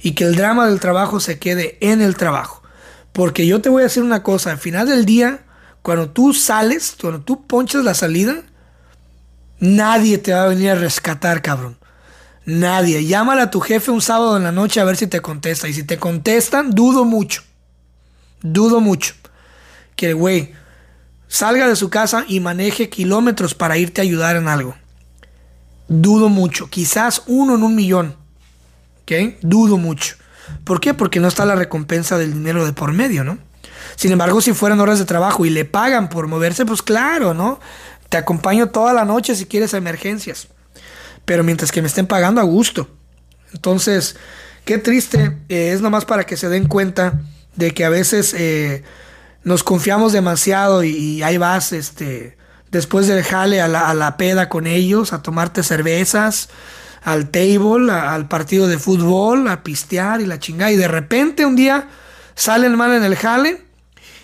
[0.00, 2.64] Y que el drama del trabajo se quede en el trabajo.
[3.12, 5.44] Porque yo te voy a decir una cosa, al final del día,
[5.82, 8.42] cuando tú sales, cuando tú ponchas la salida,
[9.60, 11.78] nadie te va a venir a rescatar, cabrón.
[12.44, 13.06] Nadie.
[13.06, 15.68] Llámale a tu jefe un sábado en la noche a ver si te contesta.
[15.68, 17.44] Y si te contestan, dudo mucho.
[18.42, 19.14] Dudo mucho.
[19.94, 20.60] Que, güey,
[21.32, 24.76] salga de su casa y maneje kilómetros para irte a ayudar en algo.
[25.88, 28.16] Dudo mucho, quizás uno en un millón.
[29.02, 29.38] ¿Ok?
[29.40, 30.16] Dudo mucho.
[30.64, 30.92] ¿Por qué?
[30.92, 33.38] Porque no está la recompensa del dinero de por medio, ¿no?
[33.96, 37.60] Sin embargo, si fueran horas de trabajo y le pagan por moverse, pues claro, ¿no?
[38.10, 40.48] Te acompaño toda la noche si quieres emergencias.
[41.24, 42.90] Pero mientras que me estén pagando a gusto.
[43.54, 44.16] Entonces,
[44.66, 45.38] qué triste.
[45.48, 47.22] Eh, es nomás para que se den cuenta
[47.56, 48.84] de que a veces eh,
[49.44, 52.36] nos confiamos demasiado y, ahí vas, este,
[52.70, 56.48] después del jale a la, a la, peda con ellos, a tomarte cervezas,
[57.02, 60.70] al table, al partido de fútbol, a pistear y la chingada.
[60.72, 61.88] Y de repente un día
[62.34, 63.64] salen mal en el jale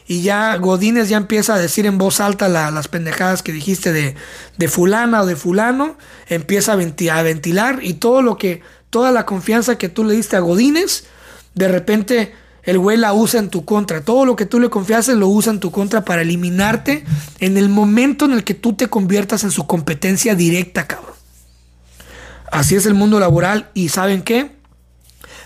[0.08, 4.16] y ya Godínez ya empieza a decir en voz alta las pendejadas que dijiste de,
[4.56, 9.26] de fulana o de fulano, empieza a, a, ventilar y todo lo que, toda la
[9.26, 11.04] confianza que tú le diste a Godínez,
[11.54, 12.34] de repente
[12.68, 14.02] el güey la usa en tu contra.
[14.02, 17.02] Todo lo que tú le confiases lo usa en tu contra para eliminarte
[17.40, 21.14] en el momento en el que tú te conviertas en su competencia directa, cabrón.
[22.52, 24.54] Así es el mundo laboral y ¿saben qué?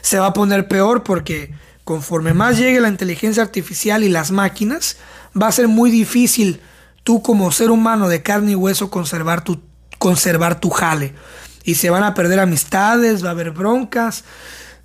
[0.01, 1.55] Se va a poner peor porque
[1.85, 4.97] conforme más llegue la inteligencia artificial y las máquinas,
[5.41, 6.61] va a ser muy difícil
[7.05, 9.61] tú como ser humano de carne y hueso conservar tu,
[9.99, 11.15] conservar tu jale.
[11.63, 14.25] Y se van a perder amistades, va a haber broncas,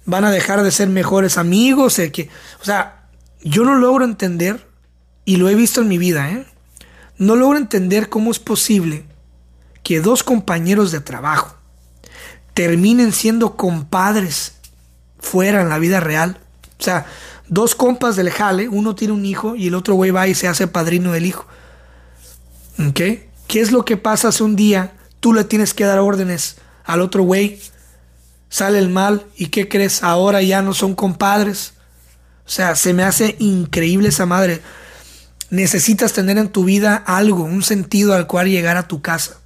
[0.07, 1.97] van a dejar de ser mejores amigos.
[2.11, 3.07] que, o sea,
[3.43, 4.65] yo no logro entender,
[5.25, 6.45] y lo he visto en mi vida, ¿eh?
[7.19, 9.05] no logro entender cómo es posible
[9.83, 11.55] que dos compañeros de trabajo
[12.53, 14.53] terminen siendo compadres
[15.19, 16.39] fuera en la vida real.
[16.79, 17.05] O sea,
[17.47, 20.47] dos compas del jale, uno tiene un hijo y el otro güey va y se
[20.47, 21.45] hace padrino del hijo.
[22.79, 23.01] ¿Ok?
[23.47, 27.01] ¿Qué es lo que pasa si un día tú le tienes que dar órdenes al
[27.01, 27.59] otro güey?
[28.49, 30.03] Sale el mal y ¿qué crees?
[30.03, 31.73] Ahora ya no son compadres.
[32.45, 34.61] O sea, se me hace increíble esa madre.
[35.49, 39.37] Necesitas tener en tu vida algo, un sentido al cual llegar a tu casa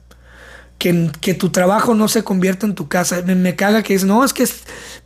[0.82, 3.22] que, tu trabajo no se convierta en tu casa.
[3.22, 4.48] Me, caga que es, no, es que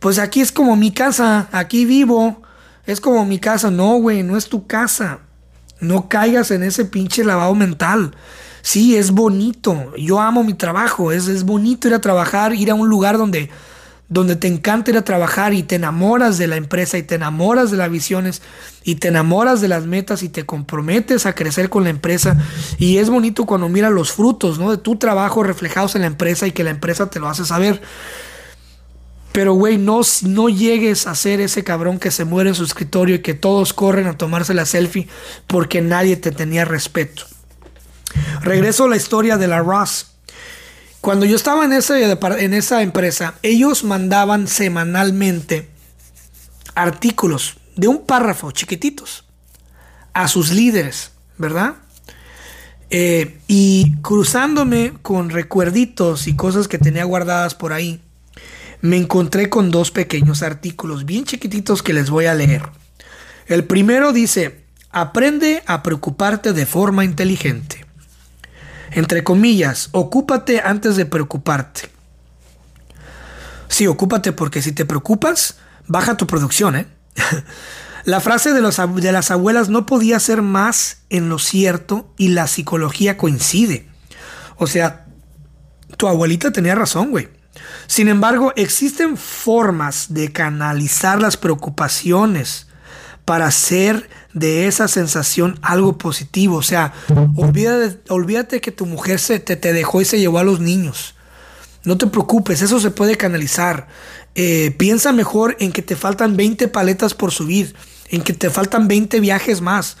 [0.00, 2.42] pues aquí es como mi casa, aquí vivo,
[2.86, 3.70] es como mi casa.
[3.70, 5.18] No, güey, no es tu casa.
[5.78, 8.14] No caigas en ese pinche lavado mental.
[8.62, 9.92] Sí, es bonito.
[9.98, 11.12] Yo amo mi trabajo.
[11.12, 13.50] Es, es bonito ir a trabajar, ir a un lugar donde
[14.08, 17.70] donde te encanta ir a trabajar y te enamoras de la empresa y te enamoras
[17.70, 18.40] de las visiones
[18.84, 22.36] y te enamoras de las metas y te comprometes a crecer con la empresa
[22.78, 24.70] y es bonito cuando miras los frutos ¿no?
[24.70, 27.82] de tu trabajo reflejados en la empresa y que la empresa te lo hace saber.
[29.32, 33.16] Pero, güey, no, no llegues a ser ese cabrón que se muere en su escritorio
[33.16, 35.08] y que todos corren a tomarse la selfie
[35.46, 37.24] porque nadie te tenía respeto.
[38.40, 40.15] Regreso a la historia de la Ross.
[41.06, 45.68] Cuando yo estaba en, en esa empresa, ellos mandaban semanalmente
[46.74, 49.24] artículos de un párrafo chiquititos
[50.14, 51.74] a sus líderes, ¿verdad?
[52.90, 58.00] Eh, y cruzándome con recuerditos y cosas que tenía guardadas por ahí,
[58.80, 62.62] me encontré con dos pequeños artículos bien chiquititos que les voy a leer.
[63.46, 67.85] El primero dice, aprende a preocuparte de forma inteligente
[68.90, 71.90] entre comillas, ocúpate antes de preocuparte.
[73.68, 76.86] Sí, ocúpate porque si te preocupas, baja tu producción, ¿eh?
[78.04, 82.46] la frase de, de las abuelas no podía ser más en lo cierto y la
[82.46, 83.88] psicología coincide.
[84.56, 85.06] O sea,
[85.96, 87.28] tu abuelita tenía razón, güey.
[87.86, 92.66] Sin embargo, existen formas de canalizar las preocupaciones
[93.24, 96.56] para hacer de esa sensación algo positivo.
[96.56, 96.92] O sea,
[97.36, 101.14] olvídate, olvídate que tu mujer se te, te, dejó y se llevó a los niños.
[101.84, 103.88] No te preocupes, eso se puede canalizar.
[104.34, 107.74] Eh, piensa mejor en que te faltan 20 paletas por subir,
[108.10, 109.96] en que te faltan 20 viajes más.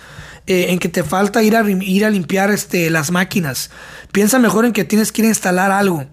[0.48, 3.70] Eh, en que te falta ir a, ir a limpiar este, las máquinas.
[4.12, 6.06] Piensa mejor en que tienes que ir a instalar algo.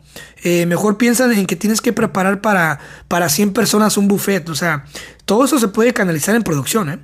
[0.44, 4.50] Eh, mejor piensa en que tienes que preparar para, para 100 personas un buffet.
[4.50, 4.86] O sea,
[5.26, 6.90] todo eso se puede canalizar en producción.
[6.90, 7.00] ¿eh?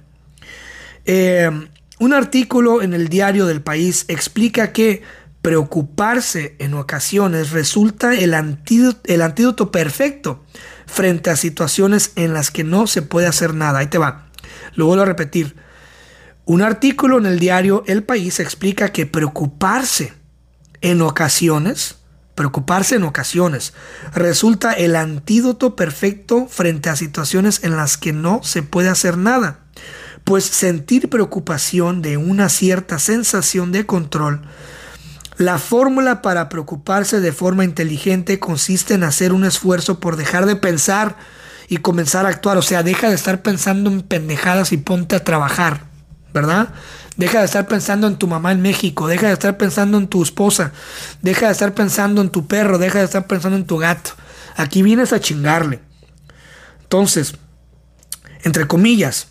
[2.00, 5.02] Un artículo en el diario del país explica que
[5.42, 10.44] preocuparse en ocasiones resulta el antídoto, el antídoto perfecto
[10.86, 13.80] frente a situaciones en las que no se puede hacer nada.
[13.80, 14.28] Ahí te va.
[14.76, 15.56] Lo vuelvo a repetir
[16.50, 20.14] un artículo en el diario El País explica que preocuparse
[20.82, 21.98] en ocasiones,
[22.34, 23.76] preocuparse en ocasiones,
[24.16, 29.60] resulta el antídoto perfecto frente a situaciones en las que no se puede hacer nada.
[30.30, 34.44] Pues sentir preocupación de una cierta sensación de control
[35.38, 40.56] la fórmula para preocuparse de forma inteligente consiste en hacer un esfuerzo por dejar de
[40.56, 41.16] pensar
[41.68, 42.58] y comenzar a actuar.
[42.58, 45.88] O sea, deja de estar pensando en pendejadas y ponte a trabajar.
[46.32, 46.74] ¿verdad?
[47.18, 50.22] Deja de estar pensando en tu mamá en México, deja de estar pensando en tu
[50.22, 50.74] esposa,
[51.24, 54.12] deja de estar pensando en tu perro, deja de estar pensando en tu gato.
[54.56, 55.80] Aquí vienes a chingarle.
[56.84, 57.34] Entonces,
[58.44, 59.28] entre comillas,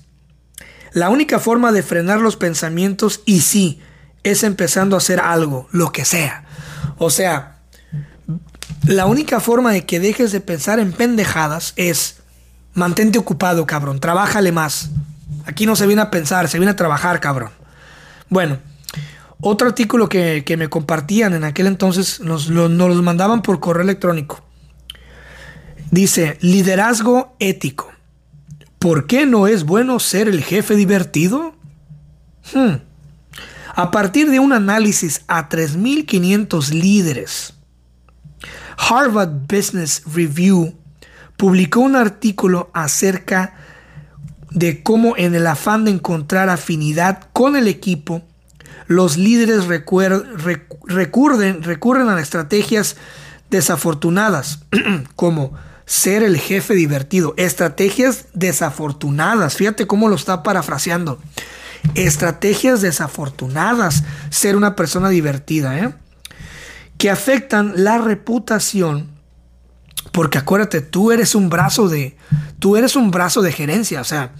[0.92, 3.80] La única forma de frenar los pensamientos, y sí,
[4.22, 6.44] es empezando a hacer algo, lo que sea.
[6.98, 7.58] O sea,
[8.84, 12.18] la única forma de que dejes de pensar en pendejadas es
[12.74, 14.90] mantente ocupado, cabrón, trabájale más.
[15.44, 17.50] Aquí no se viene a pensar, se viene a trabajar, cabrón.
[18.28, 18.58] Bueno,
[19.40, 24.42] otro artículo que, me compartían en aquel entonces, nos, nos los mandaban por correo electrónico.
[25.90, 27.90] Dice, liderazgo ético.
[28.78, 31.54] ¿Por qué no es bueno ser el jefe divertido?
[32.52, 32.76] Hmm.
[33.74, 37.54] A partir de un análisis a 3.500 líderes,
[38.76, 40.74] Harvard Business Review
[41.36, 43.54] publicó un artículo acerca
[44.50, 48.22] de cómo en el afán de encontrar afinidad con el equipo,
[48.86, 52.96] los líderes recurren, recurren a estrategias
[53.50, 54.64] desafortunadas,
[55.16, 55.52] como
[55.88, 57.34] ser el jefe divertido.
[57.38, 59.56] Estrategias desafortunadas.
[59.56, 61.18] Fíjate cómo lo está parafraseando.
[61.94, 64.04] Estrategias desafortunadas.
[64.28, 65.94] Ser una persona divertida, ¿eh?
[66.98, 69.08] Que afectan la reputación.
[70.12, 72.16] Porque acuérdate, tú eres un brazo de.
[72.58, 74.02] Tú eres un brazo de gerencia.
[74.02, 74.34] O sea,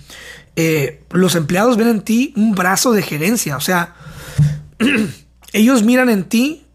[0.55, 3.57] eh, los empleados ven en ti un brazo de gerencia.
[3.57, 3.95] O sea,
[5.55, 6.67] ellos miran en ti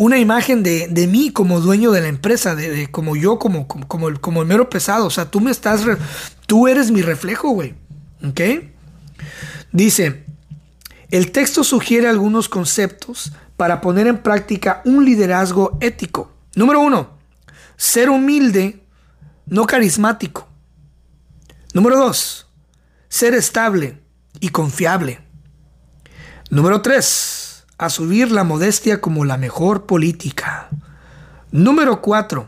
[0.00, 4.18] una imagen de, mí como dueño de la empresa, de, como yo, como, como, el,
[4.18, 5.04] como el mero pesado.
[5.04, 5.82] O sea, tú me estás,
[6.46, 7.74] tú eres mi reflejo, güey.
[8.26, 8.40] ¿Ok?
[9.72, 10.24] Dice,
[11.10, 16.32] el texto sugiere algunos conceptos para poner en práctica un liderazgo ético.
[16.54, 17.10] Número uno,
[17.76, 18.82] ser humilde,
[19.44, 20.48] no carismático.
[21.74, 22.46] Número dos,
[23.10, 24.00] ser estable
[24.40, 25.20] y confiable.
[26.48, 27.29] Número tres,
[27.88, 30.68] subir la modestia como la mejor política.
[31.50, 32.46] Número 4.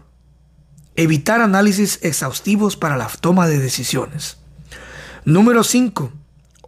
[0.96, 4.36] Evitar análisis exhaustivos para la toma de decisiones.
[5.24, 6.12] Número 5.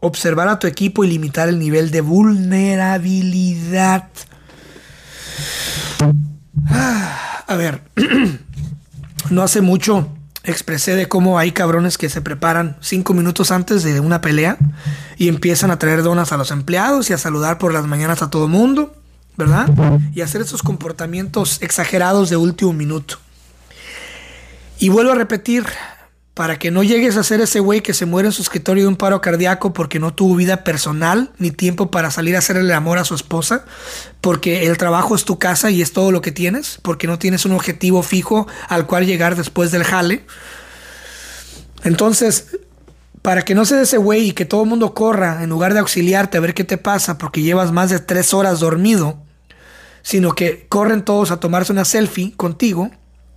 [0.01, 4.09] Observar a tu equipo y limitar el nivel de vulnerabilidad.
[6.69, 7.83] Ah, a ver,
[9.31, 10.09] no hace mucho
[10.45, 14.59] expresé de cómo hay cabrones que se preparan cinco minutos antes de una pelea
[15.17, 18.31] y empiezan a traer donas a los empleados y a saludar por las mañanas a
[18.31, 18.95] todo mundo,
[19.37, 19.69] ¿verdad?
[20.15, 23.19] Y hacer esos comportamientos exagerados de último minuto.
[24.79, 25.65] Y vuelvo a repetir,
[26.35, 28.89] para que no llegues a ser ese güey que se muere en su escritorio de
[28.89, 32.73] un paro cardíaco porque no tuvo vida personal ni tiempo para salir a hacer el
[32.73, 33.65] amor a su esposa,
[34.21, 37.45] porque el trabajo es tu casa y es todo lo que tienes, porque no tienes
[37.45, 40.27] un objetivo fijo al cual llegar después del jale.
[41.85, 42.59] Entonces,
[43.23, 45.81] para que no seas ese güey y que todo el mundo corra en lugar de
[45.81, 49.19] auxiliarte a ver qué te pasa porque llevas más de tres horas dormido,
[50.03, 52.91] sino que corren todos a tomarse una selfie contigo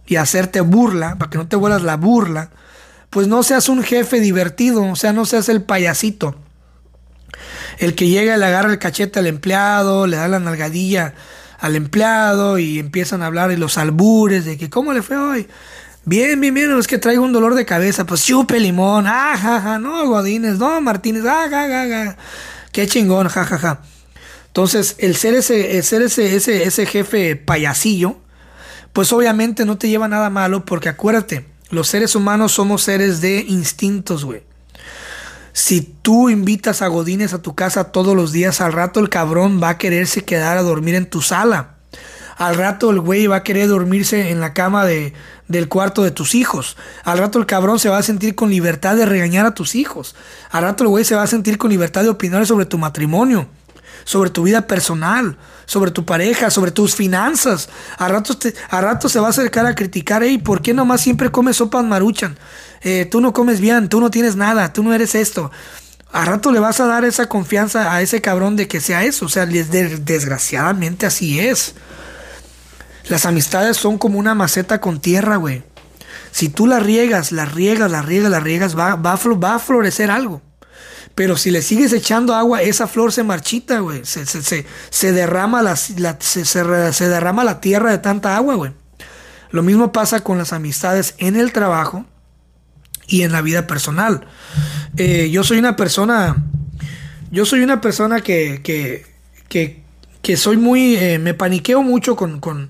[0.08, 2.50] y hacerte burla, para que no te vuelas la burla
[3.10, 6.36] pues no seas un jefe divertido, o sea, no seas el payasito.
[7.78, 11.13] El que llega y le agarra el cachete al empleado, le da la nalgadilla
[11.60, 15.48] al empleado y empiezan a hablar de los albures, de que cómo le fue hoy.
[16.06, 19.78] Bien, bien, bien, es que traigo un dolor de cabeza, pues chupe limón, ah, ja,
[19.78, 22.17] no, Godínez, no, Martínez, ah, ja,
[22.72, 23.82] qué chingón, ja, ja, ja.
[24.48, 28.17] Entonces, el ser ese, el ser ese, ese, ese jefe payasillo,
[28.93, 33.39] pues obviamente no te lleva nada malo, porque acuérdate, los seres humanos somos seres de
[33.47, 34.43] instintos, güey.
[35.53, 39.62] Si tú invitas a Godines a tu casa todos los días, al rato el cabrón
[39.62, 41.77] va a quererse quedar a dormir en tu sala.
[42.38, 45.13] Al rato el güey va a querer dormirse en la cama de,
[45.47, 46.77] del cuarto de tus hijos.
[47.03, 50.15] Al rato el cabrón se va a sentir con libertad de regañar a tus hijos.
[50.51, 53.47] Al rato el güey se va a sentir con libertad de opinar sobre tu matrimonio
[54.08, 57.67] sobre tu vida personal, sobre tu pareja, sobre tus finanzas.
[57.98, 58.38] A rato,
[58.70, 61.84] a rato se va a acercar a criticar, hey, ¿por qué nomás siempre comes sopas
[61.84, 62.38] maruchan?
[62.84, 65.52] Eh, tú no comes bien, tú no tienes nada, tú no eres esto.
[66.13, 69.26] A rato le vas a dar esa confianza a ese cabrón de que sea eso.
[69.26, 71.76] O sea, desgraciadamente así es.
[73.10, 75.63] Las amistades son como una maceta con tierra, güey.
[76.32, 80.12] Si tú la riegas, la riegas, la riegas, la riegas, va, va, va a florecer
[80.12, 80.41] algo.
[81.15, 84.02] Pero si le sigues echando agua, esa flor se marchita, güey.
[84.04, 88.72] Se, derrama la, se, derrama la tierra de tanta agua, güey.
[89.49, 92.05] Lo mismo pasa con las amistades en el trabajo
[93.08, 94.28] y en la vida personal.
[94.97, 96.43] Eh, yo soy una persona.
[97.32, 98.62] Yo soy una persona que.
[98.64, 99.05] que,
[100.22, 100.97] que, soy muy.
[100.97, 102.70] Eh, me paniqueo mucho con, con,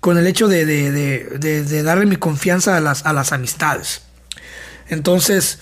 [0.00, 4.02] con el hecho de, de, de, de, darle mi confianza a las, a las amistades.
[4.88, 5.60] Entonces.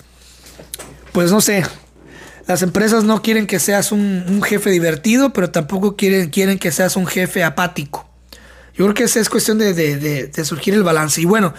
[1.11, 1.63] Pues no sé,
[2.49, 6.95] las empresas no quieren que seas un, jefe divertido, pero tampoco quieren, quieren que seas
[6.95, 8.09] un jefe apático.
[8.73, 11.21] Yo creo que esa es cuestión de, surgir el balance.
[11.21, 11.53] Y bueno,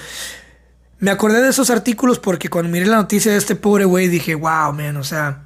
[0.99, 4.35] me acordé de esos artículos porque cuando miré la noticia de este pobre güey dije,
[4.35, 5.45] wow, man, o sea,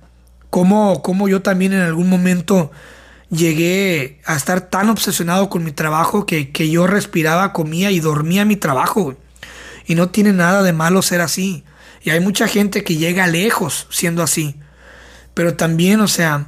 [0.48, 2.70] Cómo, cómo yo también en algún momento
[3.28, 8.46] llegué a estar tan obsesionado con mi trabajo que, que yo respiraba, comía y dormía
[8.46, 9.14] mi trabajo.
[9.84, 11.64] Y no tiene nada de malo ser así.
[12.02, 14.56] Y hay mucha gente que llega lejos siendo así.
[15.34, 16.46] Pero también, o sea,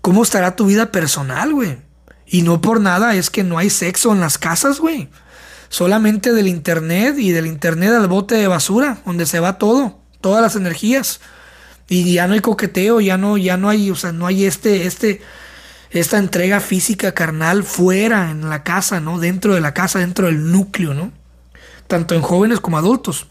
[0.00, 1.78] ¿cómo estará tu vida personal, güey?
[2.26, 5.08] Y no por nada es que no hay sexo en las casas, güey.
[5.68, 10.42] Solamente del internet y del internet al bote de basura, donde se va todo, todas
[10.42, 11.20] las energías.
[11.88, 14.86] Y ya no hay coqueteo, ya no, ya no hay, o sea, no hay este,
[14.86, 15.22] este,
[15.90, 19.18] esta entrega física carnal fuera en la casa, ¿no?
[19.18, 21.12] Dentro de la casa, dentro del núcleo, ¿no?
[21.88, 23.26] Tanto en jóvenes como adultos.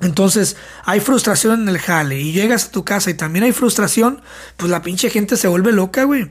[0.00, 4.20] Entonces, hay frustración en el jale y llegas a tu casa y también hay frustración,
[4.56, 6.30] pues la pinche gente se vuelve loca, güey.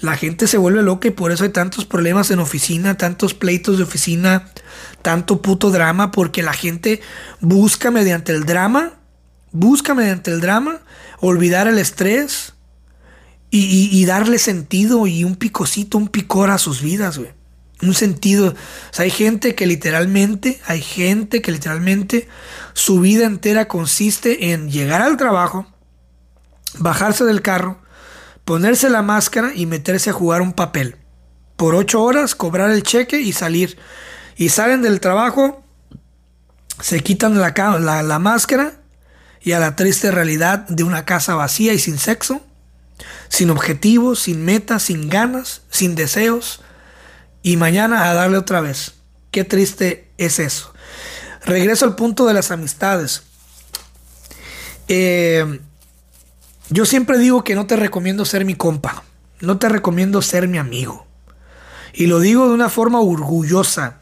[0.00, 3.76] La gente se vuelve loca y por eso hay tantos problemas en oficina, tantos pleitos
[3.76, 4.48] de oficina,
[5.02, 7.02] tanto puto drama, porque la gente
[7.40, 8.94] busca mediante el drama,
[9.52, 10.80] busca mediante el drama
[11.20, 12.54] olvidar el estrés
[13.50, 17.41] y, darle sentido y un picocito, un picor a sus vidas, güey
[17.82, 18.54] un sentido.
[18.96, 22.28] Hay gente que literalmente, hay gente que literalmente
[22.72, 25.66] su vida entera consiste en llegar al trabajo,
[26.78, 27.80] bajarse del carro,
[28.44, 30.96] ponerse la máscara y meterse a jugar un papel.
[31.56, 33.76] Por ocho horas, cobrar el cheque y salir.
[34.36, 35.62] Y salen del trabajo,
[36.80, 38.80] se quitan la, la, la máscara
[39.40, 42.40] y a la triste realidad de una casa vacía y sin sexo,
[43.28, 46.60] sin objetivos, sin metas, sin ganas, sin deseos
[47.42, 48.94] y mañana a darle otra vez.
[49.30, 50.72] Qué triste es eso.
[51.44, 53.22] Regreso al punto de las amistades.
[54.88, 55.60] Eh,
[56.68, 59.04] yo siempre digo que no te recomiendo ser mi compa.
[59.40, 61.06] No te recomiendo ser mi amigo.
[61.92, 63.98] Y lo digo de una forma orgullosa.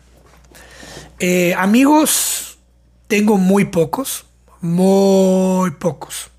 [1.19, 2.59] Eh, amigos,
[3.07, 4.27] tengo muy pocos.
[4.61, 6.31] Muy pocos.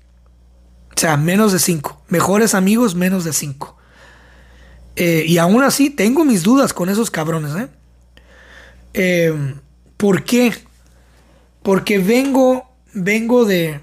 [0.94, 2.00] O sea, menos de cinco.
[2.08, 3.76] Mejores amigos, menos de cinco.
[4.96, 7.54] Eh, y aún así tengo mis dudas con esos cabrones.
[7.56, 7.68] ¿eh?
[8.94, 9.54] ¿eh?
[9.96, 10.54] por qué?
[11.62, 13.80] Porque vengo, vengo de,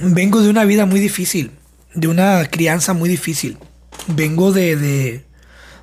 [0.00, 1.52] vengo de una vida muy difícil,
[1.94, 3.58] de una crianza muy difícil.
[4.08, 5.26] Vengo de, de,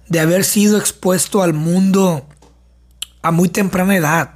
[0.08, 2.28] de haber sido expuesto al mundo
[3.22, 4.36] a muy temprana edad.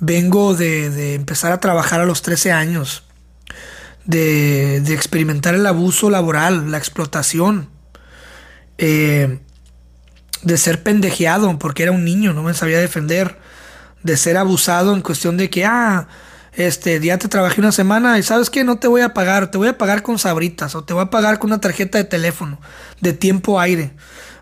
[0.00, 3.04] Vengo de, de empezar a trabajar a los 13 años.
[4.04, 7.70] De, de, experimentar el abuso laboral, la explotación,
[8.78, 9.38] eh,
[10.42, 13.38] de ser pendejeado porque era un niño, no me sabía defender,
[14.02, 16.08] de ser abusado en cuestión de que, ah,
[16.52, 19.58] este, ya te trabajé una semana y sabes que no te voy a pagar, te
[19.58, 22.60] voy a pagar con sabritas o te voy a pagar con una tarjeta de teléfono
[23.00, 23.92] de tiempo aire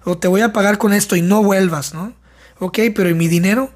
[0.05, 2.13] o te voy a pagar con esto y no vuelvas, ¿no?
[2.59, 3.73] Ok, pero ¿y mi dinero?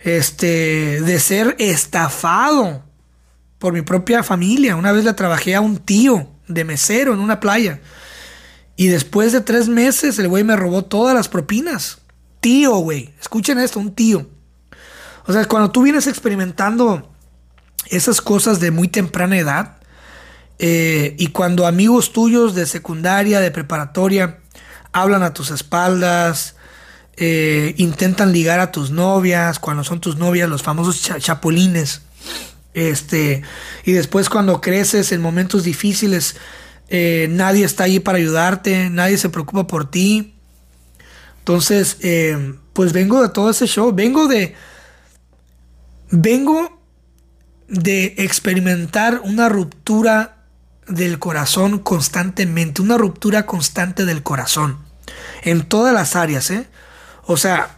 [0.00, 2.82] Este, de ser estafado
[3.58, 4.76] por mi propia familia.
[4.76, 7.80] Una vez le trabajé a un tío de mesero en una playa
[8.76, 11.98] y después de tres meses, el güey me robó todas las propinas.
[12.40, 13.14] Tío, güey.
[13.20, 14.28] Escuchen esto, un tío.
[15.26, 17.10] O sea, cuando tú vienes experimentando
[17.86, 19.76] esas cosas de muy temprana edad,
[20.58, 24.40] eh, y cuando amigos tuyos de secundaria, de preparatoria,
[24.92, 26.56] hablan a tus espaldas,
[27.16, 32.02] eh, intentan ligar a tus novias, cuando son tus novias, los famosos chapulines.
[32.74, 33.42] Este,
[33.84, 36.36] y después cuando creces en momentos difíciles,
[36.88, 40.34] eh, nadie está ahí para ayudarte, nadie se preocupa por ti.
[41.38, 44.54] Entonces, eh, pues vengo de todo ese show, vengo de...
[46.10, 46.80] Vengo
[47.66, 50.44] de experimentar una ruptura
[50.86, 54.78] del corazón constantemente, una ruptura constante del corazón,
[55.42, 56.68] en todas las áreas, ¿eh?
[57.24, 57.76] O sea,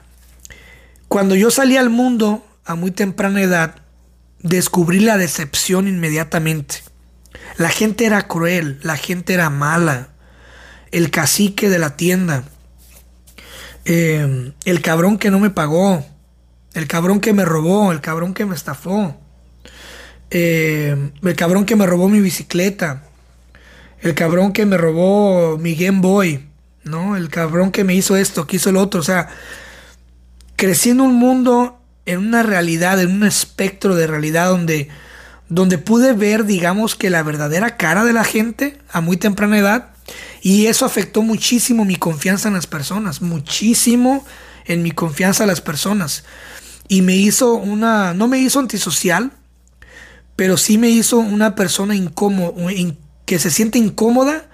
[1.09, 3.77] cuando yo salí al mundo a muy temprana edad,
[4.41, 6.83] descubrí la decepción inmediatamente.
[7.59, 10.09] La gente era cruel, la gente era mala.
[10.91, 12.45] El cacique de la tienda.
[13.85, 16.05] Eh, el cabrón que no me pagó.
[16.75, 17.93] El cabrón que me robó.
[17.93, 19.19] El cabrón que me estafó.
[20.31, 23.05] Eh, el cabrón que me robó mi bicicleta.
[24.01, 26.47] El cabrón que me robó mi Game Boy.
[26.85, 27.17] ¿No?
[27.17, 29.01] El cabrón que me hizo esto, que hizo el otro.
[29.01, 29.29] O sea,
[30.57, 34.89] creciendo un mundo en una realidad, en un espectro de realidad donde
[35.49, 39.91] donde pude ver, digamos, que la verdadera cara de la gente a muy temprana edad
[40.43, 44.25] y eso afectó muchísimo mi confianza en las personas, muchísimo
[44.65, 46.25] en mi confianza en las personas.
[46.89, 49.33] Y me hizo una, no me hizo antisocial,
[50.37, 52.53] pero sí me hizo una persona incómoda,
[53.25, 54.49] que se siente incómoda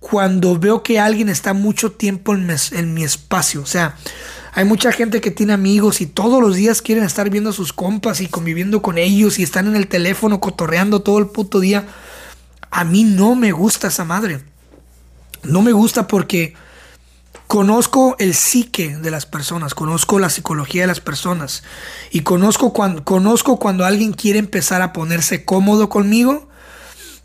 [0.00, 3.62] cuando veo que alguien está mucho tiempo en en mi espacio.
[3.62, 3.96] O sea,
[4.56, 7.74] hay mucha gente que tiene amigos y todos los días quieren estar viendo a sus
[7.74, 11.86] compas y conviviendo con ellos y están en el teléfono cotorreando todo el puto día.
[12.70, 14.40] a mí no me gusta esa madre.
[15.42, 16.54] No me gusta porque
[17.46, 21.62] conozco el psique de las personas, conozco la psicología de las personas
[22.10, 26.48] y conozco cuando, conozco cuando alguien quiere empezar a ponerse cómodo conmigo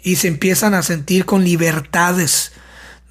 [0.03, 2.51] y se empiezan a sentir con libertades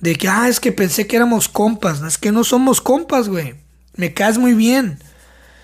[0.00, 3.59] de que, ah, es que pensé que éramos compas, es que no somos compas, güey,
[3.94, 4.98] me caes muy bien,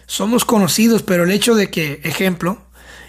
[0.06, 2.62] somos conocidos, pero el hecho de que, ejemplo,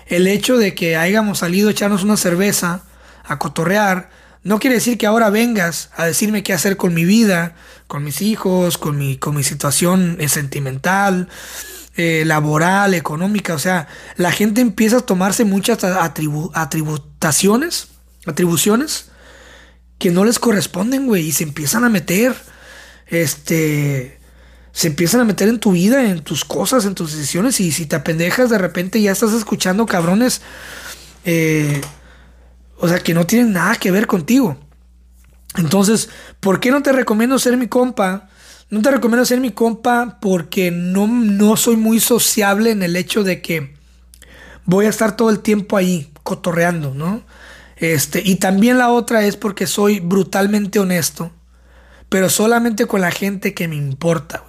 [0.08, 2.84] el hecho de que hayamos salido a echarnos una cerveza,
[3.24, 4.10] a cotorrear,
[4.44, 7.56] no quiere decir que ahora vengas a decirme qué hacer con mi vida,
[7.88, 11.28] con mis hijos, con mi, con mi situación eh, sentimental,
[11.98, 13.56] eh, laboral, económica.
[13.56, 17.90] O sea, la gente empieza a tomarse muchas atributaciones,
[18.26, 19.10] atribuciones
[19.98, 22.36] que no les corresponden, güey, y se empiezan a meter,
[23.08, 24.17] este,
[24.78, 27.88] se empiezan a meter en tu vida, en tus cosas, en tus decisiones, y si
[27.88, 30.42] te apendejas, de repente ya estás escuchando cabrones,
[31.26, 31.82] eh,
[32.78, 34.56] o sea, que no tienen nada que ver contigo.
[35.56, 36.10] Entonces,
[36.40, 38.30] ¿por qué no te recomiendo ser mi compa?
[38.70, 43.24] No te recomiendo ser mi compa porque no, no soy muy sociable en el hecho
[43.24, 43.74] de que
[44.66, 47.24] voy a estar todo el tiempo ahí, cotorreando, ¿no?
[47.78, 51.32] Este, y también la otra es porque soy brutalmente honesto,
[52.10, 54.44] pero solamente con la gente que me importa.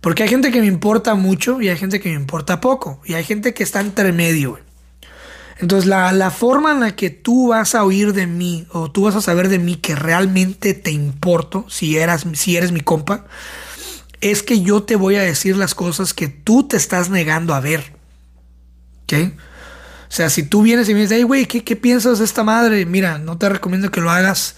[0.00, 3.00] Porque hay gente que me importa mucho y hay gente que me importa poco.
[3.04, 4.58] Y hay gente que está entre medio.
[5.60, 9.16] Entonces la, forma en la que tú vas a oír de mí o tú vas
[9.16, 13.26] a saber de mí que realmente te importo, si, eras, si eres mi compa,
[14.20, 17.60] es que yo te voy a decir las cosas que tú te estás negando a
[17.60, 17.92] ver.
[19.02, 19.32] ¿Ok?
[20.08, 22.86] O sea, si tú vienes y me dices, hey, güey, ¿qué, piensas de esta madre?
[22.86, 24.54] Mira, no te recomiendo que lo hagas.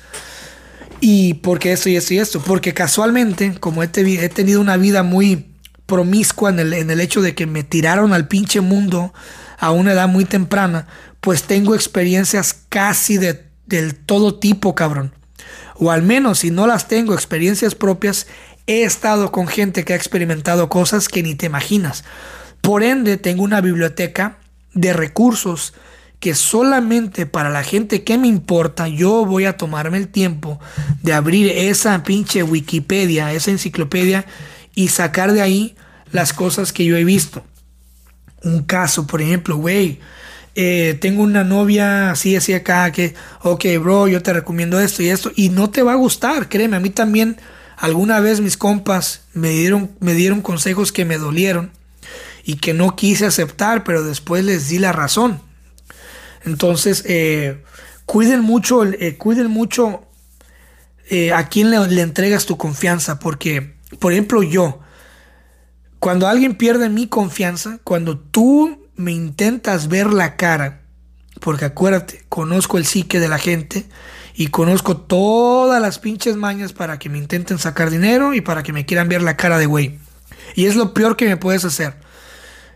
[1.00, 2.40] Y porque esto y esto y esto.
[2.40, 5.46] Porque casualmente, como he, he tenido una vida muy
[5.86, 9.12] promiscua en el, en el hecho de que me tiraron al pinche mundo
[9.58, 10.86] a una edad muy temprana,
[11.20, 15.12] pues tengo experiencias casi de, del todo tipo, cabrón.
[15.76, 18.26] O al menos si no las tengo, experiencias propias,
[18.66, 22.04] he estado con gente que ha experimentado cosas que ni te imaginas.
[22.60, 24.38] Por ende, tengo una biblioteca
[24.74, 25.72] de recursos
[26.20, 30.60] que solamente para la gente que me importa, yo voy a tomarme el tiempo
[31.02, 34.26] de abrir esa pinche Wikipedia, esa enciclopedia
[34.74, 35.76] y sacar de ahí
[36.12, 37.42] las cosas que yo he visto
[38.42, 40.00] un caso, por ejemplo, güey,
[40.54, 45.08] eh, tengo una novia así, así acá, que, ok, bro, yo te recomiendo esto y
[45.08, 47.36] esto, y no te va a gustar, créeme, a mí también
[47.76, 51.70] alguna vez mis compas me dieron, me dieron consejos que me dolieron
[52.44, 55.40] y que no quise aceptar, pero después les di la razón.
[56.44, 57.62] Entonces, eh,
[58.06, 60.06] cuiden mucho, eh, cuiden mucho
[61.34, 64.78] a quién le, le entregas tu confianza, porque, por ejemplo, yo,
[65.98, 70.82] cuando alguien pierde mi confianza, cuando tú me intentas ver la cara,
[71.40, 73.86] porque acuérdate, conozco el psique de la gente
[74.34, 78.72] y conozco todas las pinches mañas para que me intenten sacar dinero y para que
[78.72, 79.98] me quieran ver la cara de güey.
[80.54, 81.94] Y es lo peor que me puedes hacer.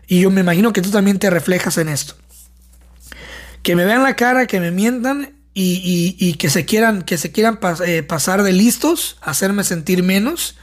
[0.07, 2.15] Y yo me imagino que tú también te reflejas en esto.
[3.65, 7.57] Que me vean la cara, que me mientan y, que se quieran, que se quieran
[7.83, 10.55] eh, pasar de listos, hacerme sentir menos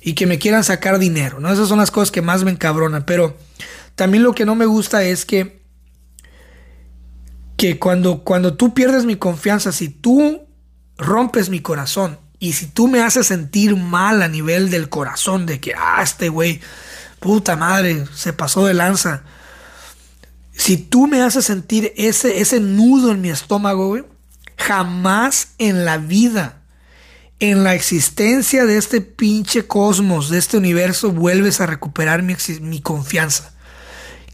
[0.00, 1.52] y que me quieran sacar dinero, ¿no?
[1.52, 3.36] Esas son las cosas que más me encabronan, pero
[3.94, 5.60] también lo que no me gusta es que
[7.58, 10.48] que cuando cuando tú pierdes mi confianza, si tú
[10.96, 15.60] rompes mi corazón y si tú me haces sentir mal a nivel del corazón de
[15.60, 16.62] que ah, este güey
[17.18, 19.24] puta madre, se pasó de lanza.
[20.60, 24.04] Si tú me haces sentir ese, ese nudo en mi estómago, güey,
[24.58, 26.60] jamás en la vida
[27.38, 32.82] en la existencia de este pinche cosmos, de este universo, vuelves a recuperar mi, mi
[32.82, 33.54] confianza.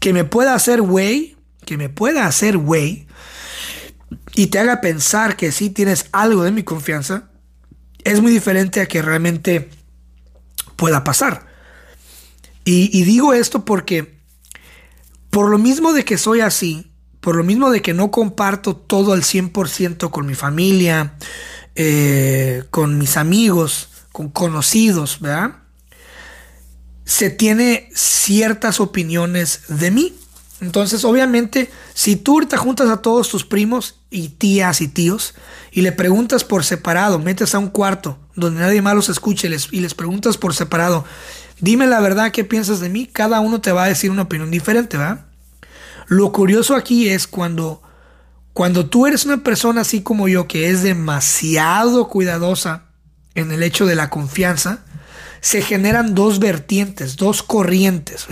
[0.01, 3.07] Que me pueda hacer güey, que me pueda hacer güey,
[4.35, 7.29] y te haga pensar que sí tienes algo de mi confianza,
[8.03, 9.69] es muy diferente a que realmente
[10.75, 11.47] pueda pasar.
[12.65, 14.16] Y, y digo esto porque,
[15.37, 19.13] por lo mismo de que soy así, por lo mismo de que no comparto todo
[19.13, 21.13] al 100% con mi familia,
[21.75, 25.57] eh, con mis amigos, con conocidos, ¿verdad?
[27.05, 30.15] Se tiene ciertas opiniones de mí.
[30.59, 35.35] Entonces, obviamente, si tú ahorita juntas a todos tus primos y tías y tíos
[35.71, 39.81] y le preguntas por separado, metes a un cuarto donde nadie más los escuche y
[39.81, 41.05] les preguntas por separado,
[41.59, 43.05] dime la verdad, ¿qué piensas de mí?
[43.05, 45.26] Cada uno te va a decir una opinión diferente, ¿verdad?
[46.07, 47.81] Lo curioso aquí es cuando
[48.57, 52.85] cuando tú eres una persona así como yo, que es demasiado cuidadosa
[53.35, 54.79] en el hecho de la confianza,
[55.41, 58.25] se generan dos vertientes, dos corrientes.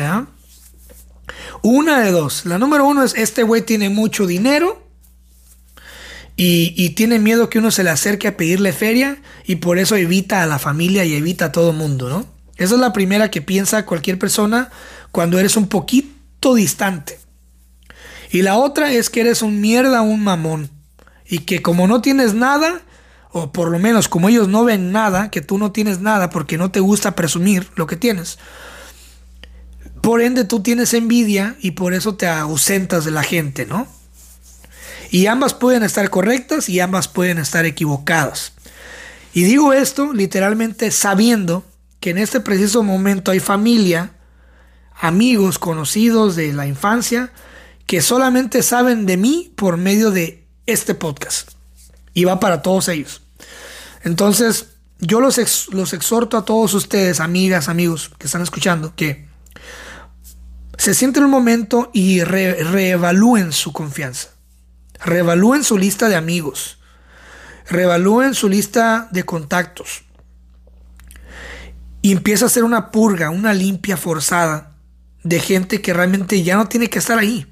[1.62, 2.48] Una de dos.
[2.48, 4.84] La número uno es, este güey tiene mucho dinero
[6.36, 10.42] y, tiene miedo que uno se le acerque a pedirle feria y por eso evita
[10.42, 12.26] a la familia y evita a todo mundo, ¿no?
[12.58, 14.72] Esa es la primera que piensa cualquier persona
[15.12, 17.20] cuando eres un poquito distante.
[18.32, 20.70] Y la otra es que eres un mierda, un mamón.
[21.28, 22.82] Y que como no tienes nada,
[23.32, 26.58] o por lo menos como ellos no ven nada, que tú no tienes nada porque
[26.58, 28.38] no te gusta presumir lo que tienes,
[30.02, 33.88] por ende tú tienes envidia y por eso te ausentas de la gente, ¿no?
[35.10, 38.54] Y ambas pueden estar correctas y ambas pueden estar equivocadas.
[39.34, 41.66] Y digo esto literalmente sabiendo
[42.00, 44.12] que en este preciso momento hay familia,
[45.00, 47.32] amigos, conocidos de la infancia,
[47.86, 51.52] que solamente saben de mí por medio de este podcast.
[52.14, 53.22] Y va para todos ellos.
[54.04, 54.68] Entonces,
[55.00, 59.28] yo los, los exhorto a todos ustedes, amigas, amigos que están escuchando, que
[60.78, 64.30] se sienten un momento y reevalúen su confianza.
[65.04, 66.80] Reevalúen su lista de amigos.
[67.70, 70.04] Reevalúen su lista de contactos.
[72.02, 74.75] Y empieza a hacer una purga, una limpia forzada
[75.26, 77.46] de gente que realmente ya no tiene que estar ahí.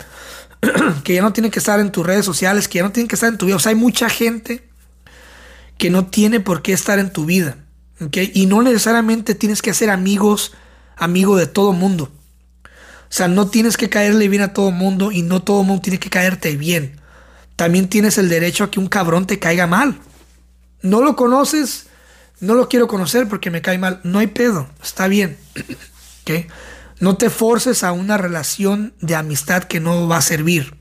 [1.04, 3.16] que ya no tiene que estar en tus redes sociales, que ya no tiene que
[3.16, 3.58] estar en tu vida.
[3.58, 4.64] O sea, hay mucha gente
[5.78, 7.58] que no tiene por qué estar en tu vida.
[8.14, 10.54] Y no necesariamente tienes que ser amigos,
[10.96, 12.12] amigo de todo mundo.
[12.64, 16.00] O sea, no tienes que caerle bien a todo mundo y no todo mundo tiene
[16.00, 17.04] que caerte bien
[17.56, 20.00] también tienes el derecho a que un cabrón te caiga mal.
[20.82, 21.88] No lo conoces,
[22.40, 24.00] no lo quiero conocer porque me cae mal.
[24.04, 25.38] No hay pedo, está bien.
[27.00, 30.76] No te forces a una relación de amistad que no va a servir.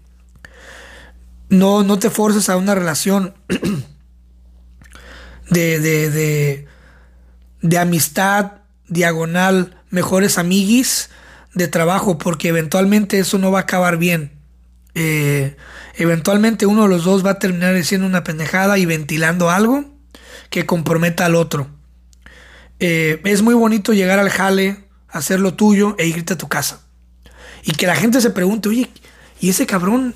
[1.49, 3.35] No, no te forces a una relación
[5.51, 6.67] de, de, de,
[7.61, 8.53] de amistad
[8.89, 11.11] diagonal, mejores amiguis
[11.55, 14.33] de trabajo, porque eventualmente eso no va a acabar bien.
[14.95, 15.57] Eh,
[15.97, 19.85] eventualmente uno de los dos va a terminar diciendo una pendejada y ventilando algo
[20.51, 21.69] que comprometa al otro.
[22.79, 24.82] Eh, es muy bonito llegar al jale,
[25.13, 26.81] hacer lo tuyo e irte a tu casa.
[27.63, 28.91] Y que la gente se pregunte, oye,
[29.41, 30.15] ¿y ese cabrón?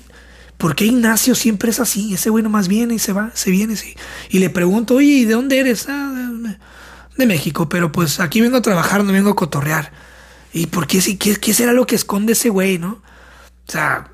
[0.57, 2.13] ¿Por qué Ignacio siempre es así?
[2.13, 3.95] Ese güey más viene y se va, se viene, sí.
[4.29, 5.85] Y le pregunto, oye, ¿y de dónde eres?
[5.87, 6.13] Ah,
[7.15, 9.91] de, México, pero pues aquí vengo a trabajar, no vengo a cotorrear.
[10.53, 13.01] ¿Y por qué, qué, qué será lo que esconde ese güey, no?
[13.67, 14.11] O sea,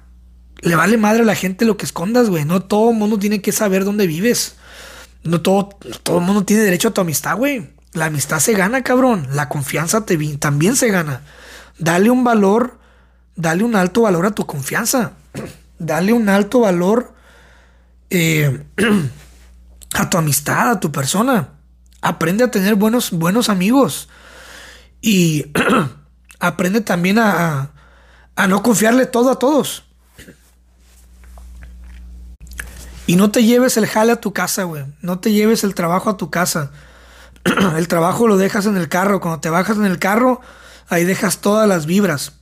[0.62, 2.46] le vale madre a la gente lo que escondas, güey.
[2.46, 4.56] No todo el mundo tiene que saber dónde vives.
[5.24, 5.70] No todo,
[6.04, 7.73] todo el mundo tiene derecho a tu amistad, güey.
[7.94, 9.28] La amistad se gana, cabrón.
[9.34, 10.04] La confianza
[10.40, 11.22] también se gana.
[11.78, 12.80] Dale un valor,
[13.36, 15.14] dale un alto valor a tu confianza.
[15.80, 17.14] Dale un alto valor
[18.10, 18.64] eh,
[19.96, 21.50] a tu amistad, a tu persona.
[22.02, 24.08] Aprende a tener buenos, buenos amigos.
[25.02, 25.52] Y
[26.40, 27.72] aprende también a,
[28.36, 29.84] a no confiarle todo a todos.
[33.08, 34.86] Y no te lleves el jale a tu casa, güey.
[35.02, 36.72] No te lleves el trabajo a tu casa.
[37.78, 39.20] el trabajo lo dejas en el carro.
[39.20, 40.42] Cuando te bajas en el carro,
[40.90, 42.34] ahí dejas todas las vibras.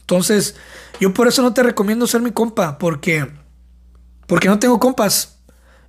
[0.00, 0.56] Entonces,
[1.00, 3.30] yo por eso no te recomiendo ser mi compa, porque,
[4.26, 5.38] porque no tengo compas.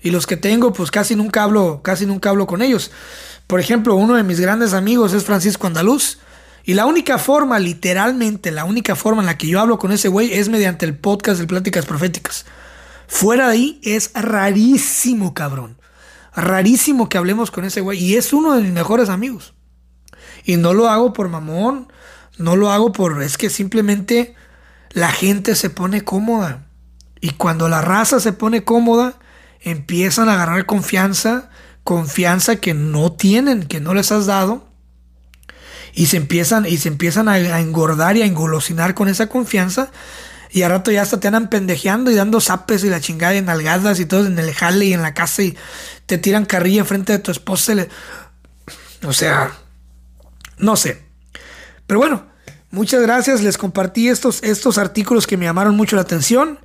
[0.01, 2.91] Y los que tengo, pues casi nunca hablo, casi nunca hablo con ellos.
[3.47, 6.19] Por ejemplo, uno de mis grandes amigos es Francisco Andaluz.
[6.65, 10.07] Y la única forma, literalmente, la única forma en la que yo hablo con ese
[10.07, 12.45] güey es mediante el podcast de Pláticas Proféticas.
[13.07, 15.77] Fuera de ahí es rarísimo, cabrón.
[16.35, 18.03] Rarísimo que hablemos con ese güey.
[18.03, 19.53] Y es uno de mis mejores amigos.
[20.43, 21.91] Y no lo hago por mamón.
[22.37, 23.21] No lo hago por...
[23.21, 24.35] Es que simplemente
[24.91, 26.65] la gente se pone cómoda.
[27.21, 29.15] Y cuando la raza se pone cómoda,
[29.61, 31.49] empiezan a agarrar confianza.
[31.83, 34.67] Confianza que no tienen, que no les has dado.
[35.93, 39.91] Y se empiezan, y se empiezan a, a engordar y a engolosinar con esa confianza
[40.53, 43.41] y a rato ya hasta te andan pendejeando y dando zapes y la chingada y
[43.41, 45.57] nalgadas y todo en el jale y en la casa y
[46.05, 47.73] te tiran carrilla enfrente de tu esposa.
[49.03, 49.51] O sea,
[50.59, 51.01] no sé.
[51.87, 52.27] Pero bueno,
[52.69, 53.41] muchas gracias.
[53.41, 56.59] Les compartí estos, estos artículos que me llamaron mucho la atención.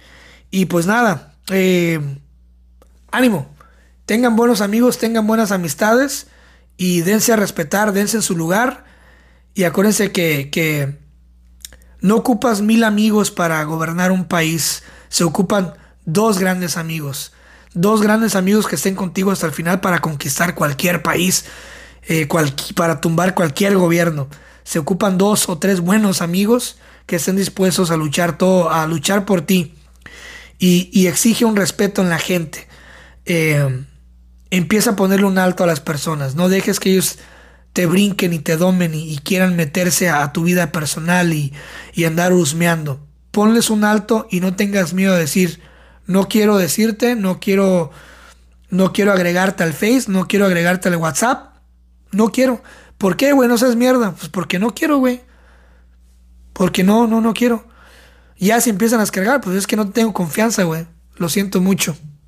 [0.51, 1.99] Y pues nada, eh,
[3.11, 3.49] ánimo.
[4.05, 6.27] Tengan buenos amigos, tengan buenas amistades
[6.77, 8.85] y dense a respetar, dense en su lugar.
[9.55, 10.99] Y acuérdense que, que
[12.01, 15.75] no ocupas mil amigos para gobernar un país, se ocupan
[16.05, 17.33] dos grandes amigos.
[17.75, 21.45] Dos grandes amigos que estén contigo hasta el final para conquistar cualquier país,
[22.09, 22.27] eh,
[22.75, 24.29] para tumbar cualquier gobierno.
[24.65, 29.25] Se ocupan dos o tres buenos amigos que estén dispuestos a luchar todo, a luchar
[29.25, 29.75] por ti.
[30.59, 32.67] Y, exige un respeto en la gente.
[33.27, 33.85] Eh,
[34.51, 36.35] empieza a ponerle un alto a las personas.
[36.35, 37.19] No dejes que ellos
[37.73, 41.53] te brinquen y te domen y, quieran meterse a, tu vida personal y,
[42.05, 43.07] andar husmeando.
[43.31, 45.61] Ponles un alto y no tengas miedo de decir,
[46.07, 47.91] no quiero decirte, no quiero,
[48.71, 51.57] no quiero agregarte al Face, no quiero agregarte al WhatsApp.
[52.11, 52.63] No quiero.
[52.97, 53.49] ¿Por qué, güey?
[53.49, 54.13] No seas mierda.
[54.13, 55.21] Pues porque no quiero, güey.
[56.53, 57.67] Porque no, no, no quiero.
[58.39, 60.87] Ya se empiezan a descargar, pues es que no tengo confianza, güey.
[61.17, 61.97] Lo siento mucho.